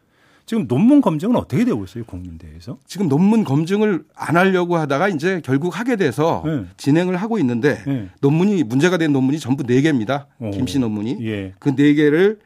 지금 0.50 0.66
논문 0.66 1.00
검증은 1.00 1.36
어떻게 1.36 1.64
되고 1.64 1.84
있어요, 1.84 2.02
국민대에서? 2.06 2.76
지금 2.84 3.08
논문 3.08 3.44
검증을 3.44 4.02
안 4.16 4.36
하려고 4.36 4.78
하다가 4.78 5.06
이제 5.06 5.40
결국 5.44 5.78
하게 5.78 5.94
돼서 5.94 6.42
네. 6.44 6.64
진행을 6.76 7.14
하고 7.18 7.38
있는데 7.38 7.80
네. 7.86 8.08
논문이 8.20 8.64
문제가 8.64 8.96
된 8.96 9.12
논문이 9.12 9.38
전부 9.38 9.62
네 9.62 9.80
개입니다. 9.80 10.26
오. 10.40 10.50
김씨 10.50 10.80
논문이 10.80 11.18
예. 11.20 11.52
그네 11.60 11.94
개를 11.94 12.40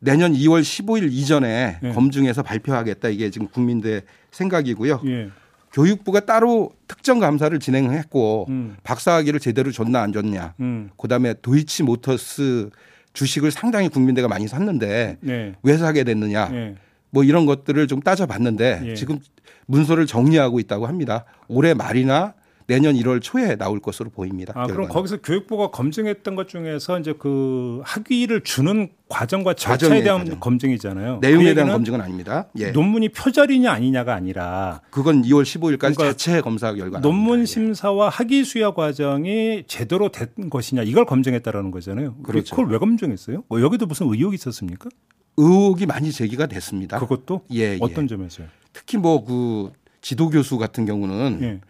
내년 0.00 0.32
2월 0.32 0.62
15일 0.62 1.12
이전에 1.12 1.78
네. 1.82 1.92
검증해서 1.92 2.42
발표하겠다 2.42 3.10
이게 3.10 3.28
지금 3.28 3.48
국민대 3.48 4.00
생각이고요. 4.30 5.02
예. 5.04 5.28
교육부가 5.74 6.20
따로 6.20 6.70
특정 6.88 7.18
감사를 7.18 7.58
진행했고 7.58 8.46
음. 8.48 8.76
박사학위를 8.82 9.40
제대로 9.40 9.70
줬나 9.72 10.00
안 10.00 10.14
줬냐. 10.14 10.54
음. 10.60 10.88
그다음에 10.96 11.34
도이치 11.42 11.82
모터스 11.82 12.70
주식을 13.12 13.50
상당히 13.50 13.90
국민대가 13.90 14.26
많이 14.26 14.48
샀는데 14.48 15.18
네. 15.20 15.54
왜 15.62 15.76
사게 15.76 16.02
됐느냐. 16.02 16.48
예. 16.54 16.76
뭐 17.16 17.24
이런 17.24 17.46
것들을 17.46 17.88
좀 17.88 18.00
따져봤는데 18.02 18.82
예. 18.84 18.94
지금 18.94 19.18
문서를 19.64 20.04
정리하고 20.04 20.60
있다고 20.60 20.86
합니다. 20.86 21.24
올해 21.48 21.72
말이나 21.72 22.34
내년 22.66 22.94
1월 22.94 23.22
초에 23.22 23.56
나올 23.56 23.80
것으로 23.80 24.10
보입니다. 24.10 24.52
아, 24.54 24.64
그럼 24.64 24.66
결과는. 24.66 24.88
거기서 24.90 25.16
교육부가 25.22 25.70
검증했던 25.70 26.34
것 26.34 26.46
중에서 26.48 26.98
이제 27.00 27.14
그 27.18 27.80
학위를 27.84 28.42
주는 28.42 28.90
과정과 29.08 29.54
절차에 29.54 30.02
대한 30.02 30.24
과정. 30.24 30.40
검증이잖아요. 30.40 31.20
내용에 31.22 31.44
그 31.50 31.54
대한 31.54 31.70
검증은 31.70 32.02
아닙니다. 32.02 32.48
예. 32.58 32.72
논문이 32.72 33.10
표절이냐 33.10 33.72
아니냐가 33.72 34.14
아니라 34.14 34.82
그건 34.90 35.22
2월 35.22 35.44
15일까지 35.44 35.78
그러니까 35.78 36.04
자체 36.08 36.42
검사 36.42 36.74
결과 36.74 37.00
논문 37.00 37.24
나옵니다. 37.24 37.42
예. 37.42 37.46
심사와 37.46 38.08
학위 38.10 38.44
수여 38.44 38.74
과정이 38.74 39.64
제대로 39.66 40.10
된 40.10 40.28
것이냐 40.50 40.82
이걸 40.82 41.06
검증했다라는 41.06 41.70
거잖아요. 41.70 42.16
그렇죠. 42.24 42.54
그걸 42.56 42.70
왜 42.72 42.78
검증했어요? 42.78 43.44
뭐 43.48 43.62
여기도 43.62 43.86
무슨 43.86 44.06
의혹이 44.12 44.34
있었습니까? 44.34 44.90
의혹이 45.36 45.86
많이 45.86 46.12
제기가 46.12 46.46
됐습니다. 46.46 46.98
그것도 46.98 47.42
예, 47.52 47.74
예. 47.74 47.78
어떤 47.80 48.08
점에서요? 48.08 48.46
특히 48.72 48.98
뭐 48.98 49.24
그 49.24 49.72
지도 50.06 50.30
교수 50.30 50.56
같은 50.56 50.86
경우는 50.86 51.38
예. 51.42 51.60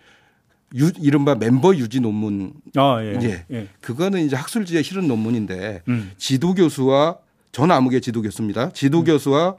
유, 0.75 0.91
이른바 0.99 1.35
멤버 1.35 1.75
유지 1.75 2.01
논문 2.01 2.53
아 2.75 2.99
예. 3.01 3.19
예. 3.23 3.45
예. 3.51 3.69
그거는 3.81 4.27
이제 4.27 4.37
학술지에 4.37 4.83
실은 4.83 5.09
논문인데 5.09 5.81
음. 5.89 6.13
지도 6.19 6.55
교수와 6.55 7.17
전 7.53 7.71
아무개 7.71 8.01
지도 8.01 8.21
교수입니다. 8.21 8.73
지도 8.75 9.05
교수와 9.05 9.57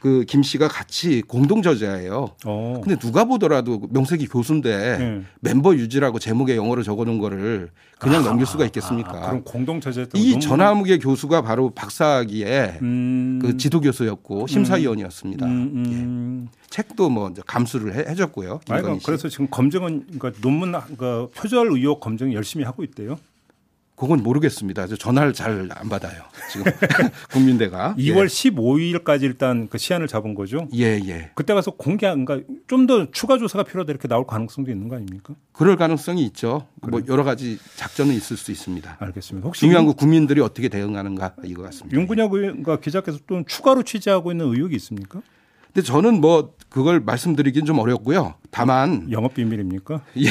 그 0.00 0.24
김 0.26 0.42
씨가 0.42 0.68
같이 0.68 1.20
공동 1.26 1.62
저자예요. 1.62 2.28
어. 2.46 2.80
근데 2.82 2.96
누가 2.96 3.24
보더라도 3.24 3.82
명색이 3.90 4.28
교수인데 4.28 4.70
예. 5.00 5.22
멤버 5.40 5.74
유지라고 5.74 6.18
제목에 6.18 6.56
영어로 6.56 6.82
적어놓은 6.82 7.18
거를 7.18 7.70
그냥 7.98 8.22
넘길 8.24 8.46
수가 8.46 8.64
있겠습니까? 8.66 9.10
아, 9.10 9.26
그럼 9.30 9.44
공동 9.44 9.80
저자였던 9.80 10.18
이 10.20 10.24
논문- 10.30 10.40
전화무게 10.40 10.98
교수가 10.98 11.42
바로 11.42 11.70
박사학위에 11.70 12.78
음. 12.82 13.40
그 13.42 13.56
지도 13.56 13.80
교수였고 13.80 14.46
심사위원이었습니다. 14.46 15.44
음, 15.46 15.72
음. 15.74 16.48
예. 16.48 16.60
책도 16.70 17.10
뭐 17.10 17.32
감수를 17.46 17.94
해, 17.96 18.04
김건희 18.64 19.00
씨. 19.00 19.06
그래서 19.06 19.28
지금 19.28 19.48
검증은 19.50 20.06
그러니까 20.18 20.40
논문 20.40 20.72
그 20.96 21.28
표절 21.34 21.68
의혹 21.72 22.00
검증 22.00 22.32
열심히 22.32 22.64
하고 22.64 22.84
있대요. 22.84 23.18
그건 24.00 24.22
모르겠습니다. 24.22 24.86
저 24.86 24.96
전화를 24.96 25.34
잘 25.34 25.68
안 25.72 25.88
받아요. 25.90 26.22
지금 26.50 26.64
국민대가 27.30 27.94
2월 27.98 28.26
15일까지 28.26 29.22
일단 29.24 29.68
그 29.68 29.76
시한을 29.76 30.06
잡은 30.08 30.34
거죠. 30.34 30.68
예, 30.74 30.98
예. 31.06 31.30
그때 31.34 31.52
가서 31.52 31.72
공개한 31.72 32.24
그러니까 32.24 32.50
좀더 32.66 33.10
추가 33.10 33.36
조사가 33.36 33.64
필요하다 33.64 33.90
이렇게 33.92 34.08
나올 34.08 34.26
가능성도 34.26 34.70
있는 34.70 34.88
거 34.88 34.96
아닙니까? 34.96 35.34
그럴 35.52 35.76
가능성이 35.76 36.24
있죠. 36.26 36.66
뭐 36.80 37.02
여러 37.08 37.24
가지 37.24 37.58
작전은 37.76 38.14
있을 38.14 38.38
수 38.38 38.50
있습니다. 38.50 38.96
알겠습니다. 39.00 39.46
혹시 39.46 39.60
중요한 39.60 39.82
윤- 39.84 39.88
건 39.88 39.96
국민들이 39.96 40.40
어떻게 40.40 40.68
대응하는가 40.70 41.34
이거 41.44 41.62
같습니다. 41.64 41.94
윤근혁 41.98 42.32
의원과 42.32 42.80
기자께서 42.80 43.18
또 43.26 43.42
추가로 43.46 43.82
취재하고 43.82 44.30
있는 44.32 44.46
의혹이 44.46 44.74
있습니까? 44.76 45.20
근데 45.72 45.82
저는 45.82 46.20
뭐 46.20 46.54
그걸 46.68 47.00
말씀드리긴 47.00 47.64
좀 47.64 47.78
어렵고요. 47.78 48.34
다만 48.50 49.10
영업 49.10 49.34
비밀입니까? 49.34 50.02
예, 50.18 50.30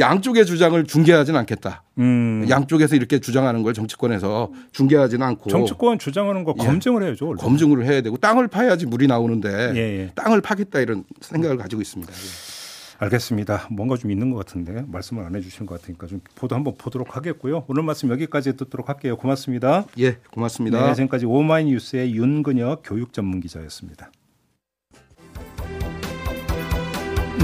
양쪽의 0.00 0.46
주장을 0.46 0.82
중계하진 0.84 1.36
않겠다. 1.36 1.82
음. 1.98 2.46
양쪽에서 2.48 2.96
이렇게 2.96 3.18
주장하는 3.18 3.62
걸 3.62 3.74
정치권에서 3.74 4.50
중계하지는 4.72 5.26
않고 5.26 5.50
정치권 5.50 5.98
주장하는 5.98 6.44
거 6.44 6.54
예. 6.60 6.64
검증을 6.64 7.02
해야죠. 7.02 7.28
원래. 7.28 7.40
검증을 7.40 7.84
해야 7.84 8.00
되고 8.00 8.16
땅을 8.16 8.48
파야지 8.48 8.86
물이 8.86 9.06
나오는데 9.06 9.72
예, 9.74 9.78
예. 9.78 10.10
땅을 10.14 10.40
파겠다 10.40 10.80
이런 10.80 11.04
생각을 11.20 11.58
가지고 11.58 11.82
있습니다. 11.82 12.12
예. 12.12 12.58
알겠습니다. 13.00 13.68
뭔가 13.70 13.96
좀 13.96 14.10
있는 14.10 14.30
것 14.32 14.38
같은데 14.38 14.84
말씀을 14.88 15.24
안 15.24 15.34
해주신 15.36 15.66
것 15.66 15.80
같으니까 15.80 16.06
좀 16.08 16.20
보도 16.34 16.56
한번 16.56 16.74
보도록 16.76 17.16
하겠고요. 17.16 17.64
오늘 17.68 17.82
말씀 17.84 18.10
여기까지 18.10 18.56
듣도록 18.56 18.88
할게요. 18.88 19.16
고맙습니다. 19.16 19.84
예, 20.00 20.16
고맙습니다. 20.32 20.86
네, 20.88 20.94
지금까지 20.94 21.26
오마이뉴스의 21.26 22.14
윤근혁 22.14 22.82
교육 22.84 23.12
전문 23.12 23.40
기자였습니다. 23.40 24.10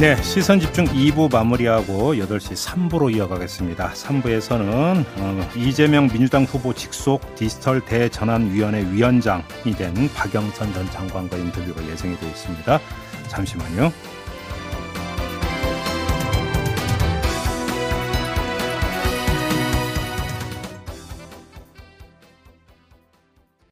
네, 0.00 0.20
시선 0.22 0.58
집중 0.58 0.86
2부 0.86 1.32
마무리하고 1.32 2.14
8시 2.14 2.54
3부로 2.66 3.14
이어가겠습니다. 3.14 3.92
3부에서는 3.92 5.04
어, 5.18 5.50
이재명 5.54 6.08
민주당 6.08 6.42
후보 6.42 6.74
직속 6.74 7.34
디지털 7.36 7.80
대전환위원회 7.80 8.90
위원장이 8.90 9.72
된 9.78 9.94
박영선 10.12 10.74
전 10.74 10.90
장관과 10.90 11.36
인터뷰가 11.36 11.86
예정이 11.88 12.18
되어 12.18 12.28
있습니다. 12.28 12.80
잠시만요. 13.28 13.92